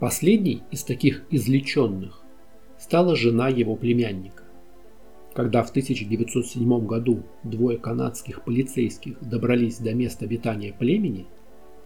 Последней 0.00 0.62
из 0.72 0.82
таких 0.82 1.22
излеченных 1.30 2.20
стала 2.80 3.14
жена 3.14 3.46
его 3.48 3.76
племянника. 3.76 4.41
Когда 5.34 5.62
в 5.62 5.70
1907 5.70 6.86
году 6.86 7.22
двое 7.42 7.78
канадских 7.78 8.44
полицейских 8.44 9.18
добрались 9.20 9.78
до 9.78 9.94
места 9.94 10.26
обитания 10.26 10.74
племени, 10.74 11.26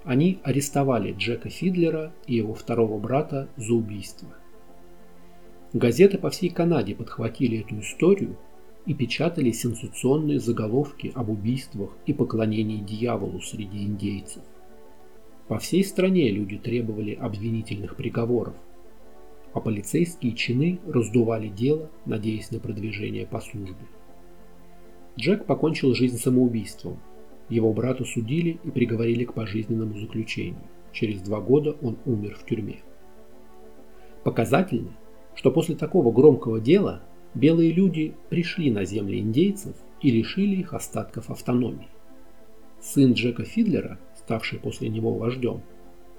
они 0.05 0.41
арестовали 0.43 1.13
Джека 1.13 1.49
Фидлера 1.49 2.13
и 2.27 2.35
его 2.35 2.55
второго 2.55 2.99
брата 2.99 3.49
за 3.57 3.75
убийство. 3.75 4.29
Газеты 5.73 6.19
по 6.19 6.31
всей 6.31 6.49
Канаде 6.49 6.95
подхватили 6.95 7.61
эту 7.61 7.81
историю 7.81 8.37
и 8.85 8.95
печатали 8.95 9.51
сенсационные 9.51 10.41
заголовки 10.41 11.13
об 11.15 11.29
убийствах 11.29 11.91
и 12.07 12.13
поклонении 12.13 12.79
дьяволу 12.79 13.41
среди 13.41 13.85
индейцев. 13.85 14.43
По 15.49 15.59
всей 15.59 15.85
стране 15.85 16.31
люди 16.31 16.59
требовали 16.59 17.15
обвинительных 17.15 17.97
приговоров, 17.97 18.55
а 19.53 19.61
полицейские 19.61 20.33
чины 20.33 20.79
раздували 20.87 21.49
дело, 21.49 21.91
надеясь 22.05 22.51
на 22.51 22.61
продвижение 22.61 23.27
по 23.27 23.41
службе. 23.41 23.87
Джек 25.19 25.47
покончил 25.47 25.95
жизнь 25.95 26.19
самоубийством. 26.19 26.99
Его 27.49 27.73
брата 27.73 28.05
судили 28.05 28.59
и 28.65 28.71
приговорили 28.71 29.25
к 29.25 29.33
пожизненному 29.33 29.99
заключению. 29.99 30.61
Через 30.93 31.21
два 31.23 31.41
года 31.41 31.77
он 31.81 31.97
умер 32.05 32.37
в 32.39 32.45
тюрьме. 32.45 32.81
Показательно, 34.25 34.97
что 35.35 35.51
после 35.51 35.77
такого 35.77 36.11
громкого 36.11 36.61
дела 36.61 37.03
белые 37.35 37.73
люди 37.73 38.15
пришли 38.29 38.71
на 38.71 38.85
земли 38.85 39.21
индейцев 39.21 39.77
и 40.01 40.11
лишили 40.11 40.57
их 40.57 40.75
остатков 40.75 41.31
автономии. 41.31 41.89
Сын 42.81 43.13
Джека 43.13 43.45
Фидлера, 43.45 43.99
ставший 44.17 44.59
после 44.59 44.89
него 44.89 45.15
вождем, 45.15 45.63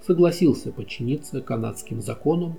согласился 0.06 0.72
подчиниться 0.72 1.40
канадским 1.40 2.00
законам 2.00 2.58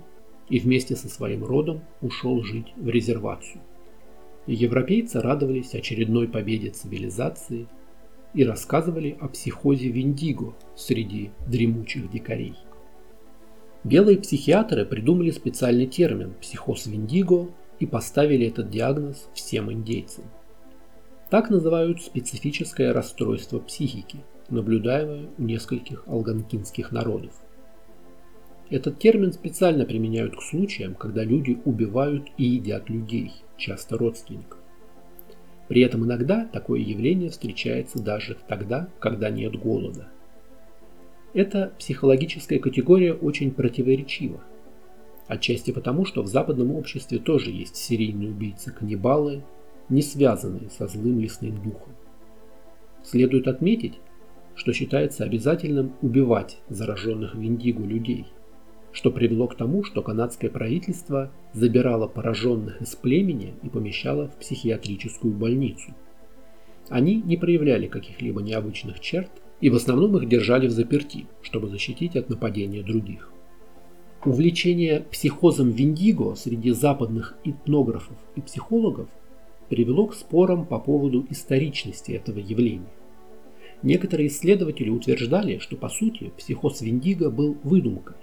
и 0.50 0.58
вместе 0.58 0.96
со 0.96 1.08
своим 1.08 1.44
родом 1.44 1.80
ушел 2.02 2.42
жить 2.42 2.74
в 2.76 2.88
резервацию. 2.88 3.62
Европейцы 4.46 5.20
радовались 5.20 5.74
очередной 5.74 6.28
победе 6.28 6.70
цивилизации 6.70 7.68
и 8.34 8.44
рассказывали 8.44 9.16
о 9.20 9.28
психозе 9.28 9.88
Виндиго 9.88 10.54
среди 10.74 11.30
дремучих 11.46 12.10
дикарей. 12.10 12.56
Белые 13.84 14.18
психиатры 14.18 14.84
придумали 14.84 15.30
специальный 15.30 15.86
термин 15.86 16.34
«психоз 16.40 16.86
Виндиго» 16.86 17.50
и 17.78 17.86
поставили 17.86 18.46
этот 18.46 18.68
диагноз 18.68 19.30
всем 19.32 19.72
индейцам. 19.72 20.24
Так 21.30 21.48
называют 21.48 22.02
специфическое 22.02 22.92
расстройство 22.92 23.58
психики, 23.58 24.18
наблюдаемое 24.48 25.30
у 25.38 25.42
нескольких 25.42 26.06
алганкинских 26.08 26.92
народов. 26.92 27.32
Этот 28.70 29.00
термин 29.00 29.32
специально 29.32 29.84
применяют 29.84 30.36
к 30.36 30.42
случаям, 30.42 30.94
когда 30.94 31.24
люди 31.24 31.58
убивают 31.64 32.28
и 32.38 32.44
едят 32.44 32.88
людей, 32.88 33.32
часто 33.56 33.98
родственников. 33.98 34.58
При 35.66 35.82
этом 35.82 36.04
иногда 36.04 36.46
такое 36.46 36.80
явление 36.80 37.30
встречается 37.30 38.00
даже 38.00 38.36
тогда, 38.48 38.88
когда 39.00 39.28
нет 39.28 39.56
голода. 39.56 40.08
Эта 41.34 41.72
психологическая 41.78 42.60
категория 42.60 43.12
очень 43.12 43.50
противоречива. 43.50 44.40
Отчасти 45.26 45.72
потому, 45.72 46.04
что 46.04 46.22
в 46.22 46.26
западном 46.28 46.72
обществе 46.74 47.18
тоже 47.18 47.50
есть 47.50 47.76
серийные 47.76 48.30
убийцы-каннибалы, 48.30 49.42
не 49.88 50.02
связанные 50.02 50.70
со 50.70 50.86
злым 50.86 51.20
лесным 51.20 51.60
духом. 51.62 51.94
Следует 53.02 53.48
отметить, 53.48 53.94
что 54.54 54.72
считается 54.72 55.24
обязательным 55.24 55.94
убивать 56.02 56.58
зараженных 56.68 57.34
виндиго 57.34 57.84
людей, 57.84 58.26
что 58.92 59.10
привело 59.10 59.46
к 59.46 59.56
тому, 59.56 59.84
что 59.84 60.02
канадское 60.02 60.50
правительство 60.50 61.30
забирало 61.52 62.08
пораженных 62.08 62.80
из 62.82 62.94
племени 62.96 63.54
и 63.62 63.68
помещало 63.68 64.28
в 64.28 64.36
психиатрическую 64.36 65.32
больницу. 65.32 65.94
Они 66.88 67.22
не 67.22 67.36
проявляли 67.36 67.86
каких-либо 67.86 68.42
необычных 68.42 69.00
черт, 69.00 69.30
и 69.60 69.70
в 69.70 69.76
основном 69.76 70.16
их 70.16 70.28
держали 70.28 70.66
в 70.66 70.72
заперти, 70.72 71.26
чтобы 71.42 71.68
защитить 71.68 72.16
от 72.16 72.28
нападения 72.30 72.82
других. 72.82 73.30
Увлечение 74.24 75.00
психозом 75.10 75.70
Виндиго 75.70 76.34
среди 76.34 76.72
западных 76.72 77.36
этнографов 77.44 78.16
и 78.36 78.40
психологов 78.40 79.08
привело 79.68 80.08
к 80.08 80.14
спорам 80.14 80.66
по 80.66 80.78
поводу 80.78 81.24
историчности 81.30 82.12
этого 82.12 82.38
явления. 82.38 82.92
Некоторые 83.82 84.28
исследователи 84.28 84.90
утверждали, 84.90 85.58
что 85.58 85.76
по 85.76 85.88
сути 85.88 86.32
психоз 86.36 86.82
Виндиго 86.82 87.30
был 87.30 87.56
выдумкой, 87.62 88.16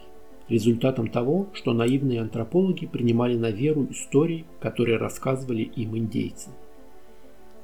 результатом 0.49 1.09
того, 1.09 1.47
что 1.53 1.73
наивные 1.73 2.21
антропологи 2.21 2.85
принимали 2.85 3.35
на 3.35 3.51
веру 3.51 3.87
истории, 3.89 4.45
которые 4.59 4.97
рассказывали 4.97 5.63
им 5.63 5.97
индейцы– 5.97 6.49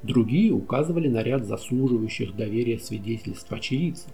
Другие 0.03 0.51
указывали 0.51 1.07
на 1.07 1.23
ряд 1.23 1.45
заслуживающих 1.45 2.35
доверия 2.35 2.77
свидетельств 2.77 3.49
очевидцев 3.53 4.11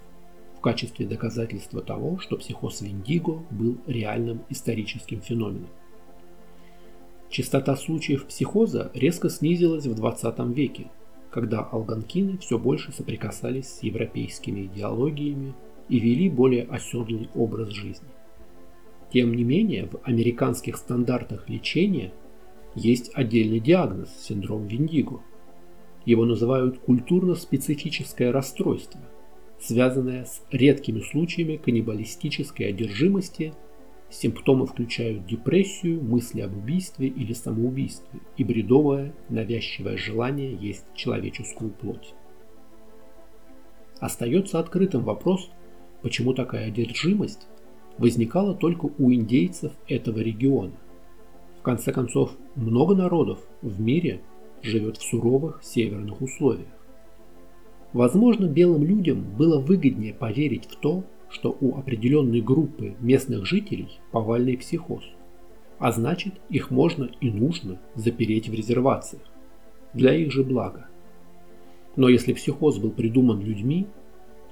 в 0.55 0.62
качестве 0.62 1.08
доказательства 1.08 1.82
того, 1.82 2.19
что 2.19 2.38
психоз 2.38 2.82
Виндиго 2.82 3.43
был 3.49 3.79
реальным 3.88 4.43
историческим 4.49 5.19
феноменом. 5.21 5.69
Частота 7.32 7.75
случаев 7.75 8.25
психоза 8.27 8.91
резко 8.93 9.29
снизилась 9.29 9.88
в 9.88 9.95
20 9.95 10.39
веке, 10.55 10.91
когда 11.32 11.62
алганкины 11.62 12.38
все 12.38 12.60
больше 12.60 12.91
соприкасались 12.91 13.69
с 13.69 13.84
европейскими 13.84 14.65
идеологиями 14.65 15.55
и 15.88 15.99
вели 15.99 16.29
более 16.29 16.65
оседлый 16.65 17.29
образ 17.34 17.69
жизни. 17.69 18.10
Тем 19.12 19.34
не 19.34 19.43
менее, 19.43 19.88
в 19.88 20.00
американских 20.04 20.78
стандартах 20.78 21.50
лечения 21.50 22.13
есть 22.76 23.12
отдельный 23.13 23.60
диагноз– 23.60 24.10
синдром 24.22 24.67
Виндиго– 24.67 25.22
его 26.06 26.26
называют 26.26 26.80
культурно-специфическое 26.80 28.32
расстройство, 28.32 29.02
связанное 29.60 30.26
с 30.26 30.41
редкими 30.52 31.02
случаями 31.02 31.58
каннибалистической 31.58 32.69
одержимости. 32.69 33.54
Симптомы 34.10 34.65
включают 34.65 35.28
депрессию, 35.28 36.02
мысли 36.02 36.41
об 36.41 36.58
убийстве 36.58 37.08
или 37.10 37.34
самоубийстве 37.34 38.22
и 38.38 38.43
бредовое, 38.43 39.13
навязчивое 39.30 39.98
желание 39.98 40.56
есть 40.56 40.86
человеческую 40.95 41.69
плоть. 41.69 42.15
Остается 44.00 44.58
открытым 44.58 45.04
вопрос, 45.04 45.52
почему 46.02 46.34
такая 46.34 46.69
одержимость 46.69 47.45
возникала 47.99 48.55
только 48.55 48.89
у 48.97 49.12
индейцев 49.12 49.73
этого 49.88 50.19
региона. 50.19 50.73
В 51.59 51.62
конце 51.62 51.91
концов, 51.91 52.31
много 52.55 52.95
народов 52.95 53.39
в 53.62 53.79
мире 53.79 54.21
живет 54.62 54.97
в 54.97 55.03
суровых 55.03 55.59
северных 55.62 56.21
условиях. 56.21 56.69
Возможно, 57.91 58.45
белым 58.45 58.83
людям 58.83 59.21
было 59.38 59.59
выгоднее 59.59 60.13
поверить 60.13 60.65
в 60.65 60.77
то, 60.77 61.03
что 61.29 61.55
у 61.59 61.77
определенной 61.77 62.41
группы 62.41 62.95
местных 62.99 63.45
жителей 63.45 63.99
повальный 64.12 64.57
психоз, 64.57 65.03
а 65.77 65.91
значит 65.91 66.35
их 66.49 66.71
можно 66.71 67.09
и 67.19 67.29
нужно 67.29 67.79
запереть 67.95 68.47
в 68.47 68.53
резервациях, 68.53 69.23
для 69.93 70.15
их 70.15 70.31
же 70.31 70.43
блага. 70.43 70.88
Но 71.95 72.07
если 72.07 72.33
психоз 72.33 72.77
был 72.77 72.91
придуман 72.91 73.41
людьми, 73.41 73.88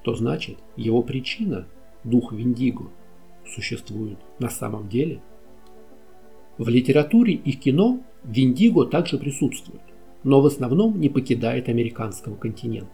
то 0.04 0.14
значит 0.16 0.58
его 0.76 1.02
причина, 1.02 1.68
дух 2.04 2.34
Виндиго, 2.34 2.90
существует 3.48 4.18
на 4.40 4.50
самом 4.50 4.90
деле. 4.90 5.22
В 6.58 6.70
литературе 6.70 7.34
и 7.34 7.52
кино 7.52 8.02
Виндиго 8.24 8.86
также 8.86 9.18
присутствует 9.18 9.82
но 10.28 10.42
в 10.42 10.46
основном 10.46 11.00
не 11.00 11.08
покидает 11.08 11.70
американского 11.70 12.36
континента. 12.36 12.92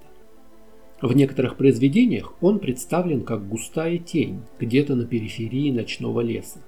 В 1.02 1.14
некоторых 1.16 1.58
произведениях 1.58 2.34
он 2.42 2.60
представлен 2.60 3.24
как 3.24 3.48
густая 3.50 3.98
тень 3.98 4.42
где-то 4.60 4.96
на 4.96 5.06
периферии 5.06 5.72
ночного 5.72 6.22
леса. 6.22 6.60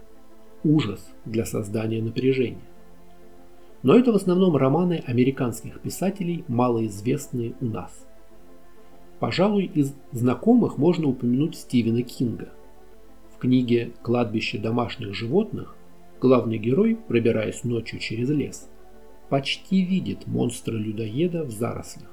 Ужас 0.63 1.13
для 1.23 1.45
создания 1.45 2.01
напряжения. 2.01 2.67
Но 3.83 3.95
это 3.95 4.11
в 4.11 4.15
основном 4.15 4.55
романы 4.55 5.03
американских 5.05 5.79
писателей, 5.79 6.43
малоизвестные 6.47 7.53
у 7.61 7.65
нас. 7.65 8.07
Пожалуй, 9.19 9.65
из 9.65 9.93
знакомых 10.11 10.79
можно 10.79 11.07
упомянуть 11.07 11.55
Стивена 11.55 12.01
Кинга. 12.01 12.51
Книге 13.45 13.91
«Кладбище 14.01 14.58
домашних 14.58 15.13
животных» 15.13 15.75
главный 16.19 16.58
герой, 16.58 16.95
пробираясь 16.95 17.63
ночью 17.63 17.99
через 17.99 18.31
лес, 18.31 18.67
почти 19.29 19.84
видит 19.84 20.25
монстра-людоеда 20.25 21.43
в 21.43 21.51
зарослях. 21.51 22.10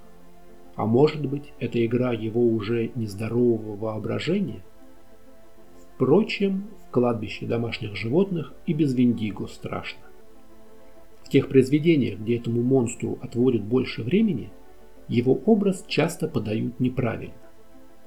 А 0.75 0.85
может 0.85 1.25
быть, 1.25 1.55
это 1.59 1.83
игра 1.87 2.13
его 2.13 2.47
уже 2.47 2.91
нездорового 2.97 3.77
воображения? 3.77 4.63
Впрочем, 5.95 6.69
в 6.87 6.91
кладбище 6.91 7.47
домашних 7.47 7.97
животных 7.97 8.53
и 8.67 8.75
без 8.75 8.93
Виндиго 8.93 9.47
страшно. 9.47 10.03
В 11.25 11.31
тех 11.31 11.49
произведениях, 11.49 12.19
где 12.19 12.37
этому 12.37 12.61
монстру 12.61 13.19
отводят 13.23 13.63
больше 13.63 14.03
времени, 14.03 14.51
его 15.09 15.41
образ 15.47 15.83
часто 15.89 16.29
подают 16.29 16.79
неправильно. 16.79 17.33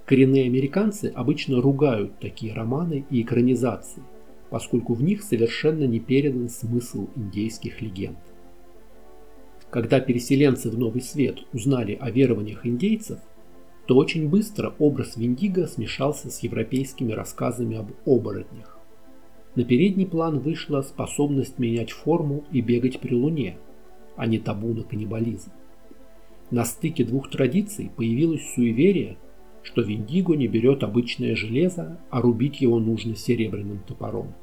Коренные 0.05 0.45
американцы 0.45 1.11
обычно 1.15 1.61
ругают 1.61 2.19
такие 2.19 2.53
романы 2.53 3.05
и 3.09 3.23
экранизации, 3.23 4.03
поскольку 4.51 4.93
в 4.93 5.01
них 5.01 5.23
совершенно 5.23 5.85
не 5.85 5.99
передан 5.99 6.47
смысл 6.49 7.07
индейских 7.15 7.81
легенд. 7.81 8.19
Когда 9.71 9.99
переселенцы 9.99 10.69
в 10.69 10.77
Новый 10.77 11.01
Свет 11.01 11.39
узнали 11.53 11.97
о 11.99 12.11
верованиях 12.11 12.65
индейцев, 12.65 13.19
то 13.87 13.97
очень 13.97 14.29
быстро 14.29 14.73
образ 14.79 15.17
Виндиго 15.17 15.67
смешался 15.67 16.29
с 16.29 16.39
европейскими 16.39 17.11
рассказами 17.11 17.77
об 17.77 17.91
оборотнях. 18.05 18.79
На 19.55 19.63
передний 19.63 20.05
план 20.05 20.39
вышла 20.39 20.81
способность 20.81 21.59
менять 21.59 21.91
форму 21.91 22.43
и 22.51 22.61
бегать 22.61 22.99
при 22.99 23.15
луне, 23.15 23.57
а 24.15 24.27
не 24.27 24.37
табу 24.37 24.73
на 24.73 24.83
каннибализм. 24.83 25.51
На 26.51 26.63
стыке 26.63 27.03
двух 27.03 27.29
традиций 27.29 27.91
появилось 27.95 28.53
суеверие, 28.53 29.17
что 29.65 29.81
Виндиго 29.81 30.35
не 30.35 30.47
берет 30.47 30.83
обычное 30.83 31.35
железо, 31.35 31.99
а 32.11 32.21
рубить 32.21 32.61
его 32.61 32.79
нужно 32.79 33.15
серебряным 33.15 33.79
топором. 33.79 34.33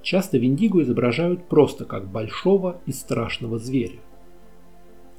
Часто 0.00 0.38
Виндиго 0.38 0.82
изображают 0.82 1.46
просто 1.46 1.84
как 1.84 2.10
большого 2.10 2.80
и 2.86 2.92
страшного 2.92 3.58
зверя. 3.58 4.00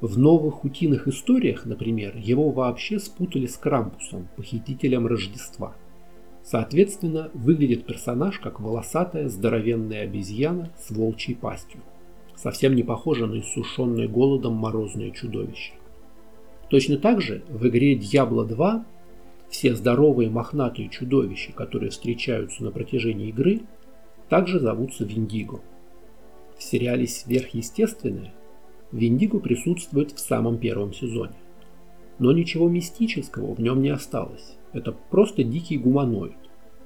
В 0.02 0.18
новых 0.18 0.66
утиных 0.66 1.08
историях, 1.08 1.66
например, 1.66 2.18
его 2.18 2.50
вообще 2.50 3.00
спутали 3.00 3.46
с 3.46 3.58
Крампусом, 3.58 4.28
похитителем 4.36 5.06
Рождества. 5.06 5.76
Соответственно, 6.42 7.30
выглядит 7.36 7.86
персонаж 7.86 8.40
как 8.40 8.60
волосатая 8.60 9.30
здоровенная 9.30 10.02
обезьяна 10.02 10.74
с 10.80 10.90
волчьей 10.90 11.38
пастью. 11.38 11.80
Совсем 12.36 12.76
не 12.76 12.84
похоже 12.84 13.28
на 13.28 13.40
иссушенное 13.40 14.08
голодом 14.08 14.56
морозное 14.56 15.12
чудовище. 15.12 15.74
Точно 16.74 16.98
так 16.98 17.22
же 17.22 17.44
в 17.50 17.68
игре 17.68 17.94
Diablo 17.94 18.48
2 18.48 18.84
все 19.48 19.76
здоровые 19.76 20.32
мохнатые 20.32 20.90
чудовища, 20.90 21.52
которые 21.52 21.92
встречаются 21.92 22.64
на 22.64 22.72
протяжении 22.72 23.30
игры, 23.30 23.62
также 24.28 24.60
зовутся 24.60 25.06
Виндиго. 25.06 25.62
В 26.58 26.64
сериале 26.64 27.06
«Сверхъестественное» 27.06 28.34
Виндиго 28.92 29.40
присутствует 29.40 30.14
в 30.14 30.20
самом 30.20 30.58
первом 30.58 30.96
сезоне. 30.96 31.36
Но 32.18 32.32
ничего 32.32 32.68
мистического 32.68 33.54
в 33.54 33.62
нем 33.62 33.84
не 33.84 33.90
осталось. 33.90 34.58
Это 34.72 34.94
просто 34.94 35.44
дикий 35.44 35.78
гуманоид 35.78 36.34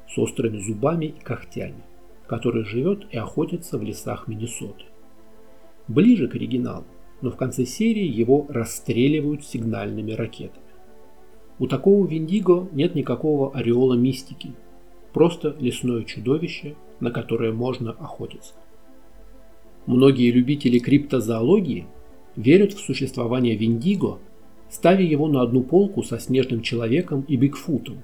с 0.10 0.18
острыми 0.18 0.58
зубами 0.58 1.06
и 1.06 1.24
когтями, 1.24 1.82
который 2.28 2.66
живет 2.66 3.08
и 3.12 3.18
охотится 3.18 3.78
в 3.78 3.84
лесах 3.84 4.28
Миннесоты. 4.28 4.84
Ближе 5.88 6.28
к 6.28 6.36
оригиналу, 6.36 6.84
но 7.22 7.32
в 7.32 7.36
конце 7.36 7.66
серии 7.66 8.06
его 8.06 8.46
расстреливают 8.50 9.44
сигнальными 9.46 10.12
ракетами. 10.12 10.66
У 11.60 11.68
такого 11.68 12.06
Виндиго 12.06 12.68
нет 12.72 12.96
никакого 12.96 13.54
ореола 13.54 13.96
мистики, 13.96 14.52
просто 15.14 15.56
лесное 15.60 16.04
чудовище 16.04 16.76
на 17.00 17.12
которое 17.12 17.52
можно 17.52 17.92
охотиться. 17.92 18.54
Многие 19.86 20.32
любители 20.32 20.80
криптозоологии 20.80 21.86
верят 22.36 22.74
в 22.74 22.80
существование 22.80 23.56
Виндиго, 23.56 24.20
ставя 24.70 25.04
его 25.04 25.28
на 25.28 25.42
одну 25.42 25.64
полку 25.64 26.04
со 26.04 26.20
Снежным 26.20 26.62
Человеком 26.62 27.22
и 27.28 27.38
Бигфутом. 27.38 28.04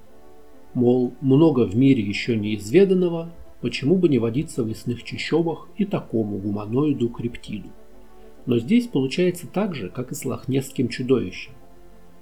Мол, 0.74 1.14
много 1.22 1.66
в 1.66 1.76
мире 1.76 2.02
еще 2.02 2.36
неизведанного, 2.38 3.32
почему 3.62 3.96
бы 3.96 4.10
не 4.10 4.18
водиться 4.18 4.64
в 4.64 4.68
лесных 4.68 5.04
чащобах 5.04 5.68
и 5.78 5.86
такому 5.86 6.38
гуманоиду-криптиду. 6.38 7.70
Но 8.46 8.58
здесь 8.60 8.88
получается 8.88 9.48
так 9.48 9.76
же, 9.76 9.90
как 9.90 10.12
и 10.12 10.16
с 10.16 10.26
лохнесским 10.26 10.90
чудовищем. 10.90 11.54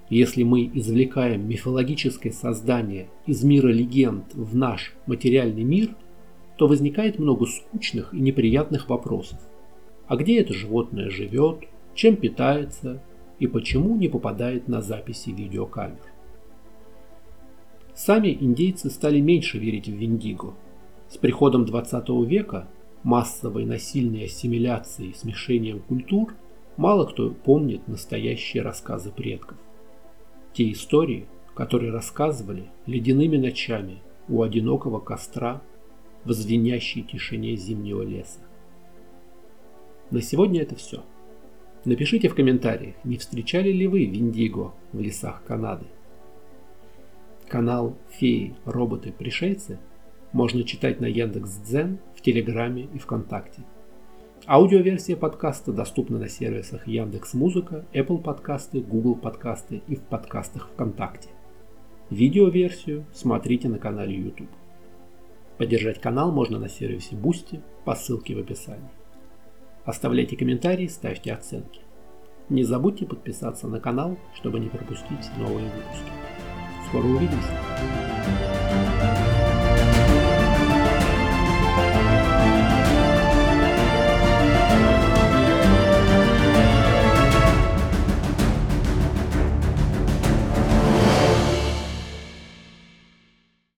Если 0.08 0.42
мы 0.42 0.70
извлекаем 0.74 1.48
мифологическое 1.48 2.32
создание 2.32 3.08
из 3.26 3.42
мира 3.42 3.68
легенд 3.68 4.34
в 4.34 4.54
наш 4.54 4.94
материальный 5.06 5.64
мир, 5.64 5.96
то 6.58 6.66
возникает 6.68 7.18
много 7.18 7.46
скучных 7.46 8.12
и 8.12 8.20
неприятных 8.20 8.88
вопросов. 8.88 9.38
А 10.06 10.16
где 10.16 10.40
это 10.40 10.52
животное 10.52 11.08
живет, 11.08 11.64
чем 11.94 12.16
питается 12.16 13.02
и 13.38 13.46
почему 13.46 13.96
не 13.96 14.08
попадает 14.08 14.68
на 14.68 14.82
записи 14.82 15.30
видеокамер? 15.30 16.12
Сами 17.94 18.36
индейцы 18.38 18.90
стали 18.90 19.20
меньше 19.20 19.58
верить 19.58 19.88
в 19.88 19.92
Виндиго. 19.92 20.54
С 21.08 21.16
приходом 21.16 21.64
20 21.64 22.08
века, 22.26 22.68
массовой 23.02 23.64
насильной 23.64 24.24
ассимиляции 24.24 25.08
и 25.08 25.14
смешением 25.14 25.80
культур, 25.80 26.34
мало 26.76 27.06
кто 27.06 27.30
помнит 27.30 27.88
настоящие 27.88 28.62
рассказы 28.62 29.10
предков. 29.10 29.58
Те 30.52 30.70
истории, 30.72 31.26
которые 31.54 31.92
рассказывали 31.92 32.64
ледяными 32.86 33.36
ночами 33.36 33.98
у 34.28 34.42
одинокого 34.42 35.00
костра 35.00 35.62
в 36.24 36.32
звенящей 36.32 37.02
тишине 37.02 37.56
зимнего 37.56 38.02
леса. 38.02 38.40
На 40.10 40.20
сегодня 40.20 40.62
это 40.62 40.76
все. 40.76 41.02
Напишите 41.84 42.28
в 42.28 42.34
комментариях, 42.34 42.94
не 43.02 43.16
встречали 43.16 43.72
ли 43.72 43.86
вы 43.86 44.04
Виндиго 44.04 44.72
в 44.92 45.00
лесах 45.00 45.42
Канады. 45.44 45.86
Канал 47.48 47.96
«Феи, 48.10 48.54
роботы, 48.64 49.12
пришельцы» 49.12 49.78
можно 50.32 50.64
читать 50.64 51.00
на 51.00 51.06
Яндекс.Дзен, 51.06 51.98
в 52.16 52.22
Телеграме 52.22 52.88
и 52.94 52.98
ВКонтакте. 52.98 53.62
Аудиоверсия 54.46 55.16
подкаста 55.16 55.72
доступна 55.72 56.18
на 56.18 56.28
сервисах 56.28 56.88
Яндекс 56.88 57.34
Музыка, 57.34 57.84
Apple 57.92 58.20
подкасты, 58.20 58.80
Google 58.80 59.14
подкасты 59.14 59.82
и 59.86 59.94
в 59.94 60.00
подкастах 60.00 60.68
ВКонтакте. 60.70 61.28
Видеоверсию 62.10 63.04
смотрите 63.12 63.68
на 63.68 63.78
канале 63.78 64.16
YouTube. 64.16 64.50
Поддержать 65.58 66.00
канал 66.00 66.32
можно 66.32 66.58
на 66.58 66.68
сервисе 66.68 67.14
Boosty 67.14 67.60
по 67.84 67.94
ссылке 67.94 68.34
в 68.34 68.38
описании. 68.38 68.90
Оставляйте 69.84 70.36
комментарии, 70.36 70.86
ставьте 70.86 71.32
оценки. 71.32 71.80
Не 72.48 72.64
забудьте 72.64 73.06
подписаться 73.06 73.68
на 73.68 73.80
канал, 73.80 74.18
чтобы 74.34 74.60
не 74.60 74.68
пропустить 74.68 75.30
новые 75.38 75.66
выпуски. 75.66 76.10
Скоро 76.88 77.04
увидимся! 77.04 78.21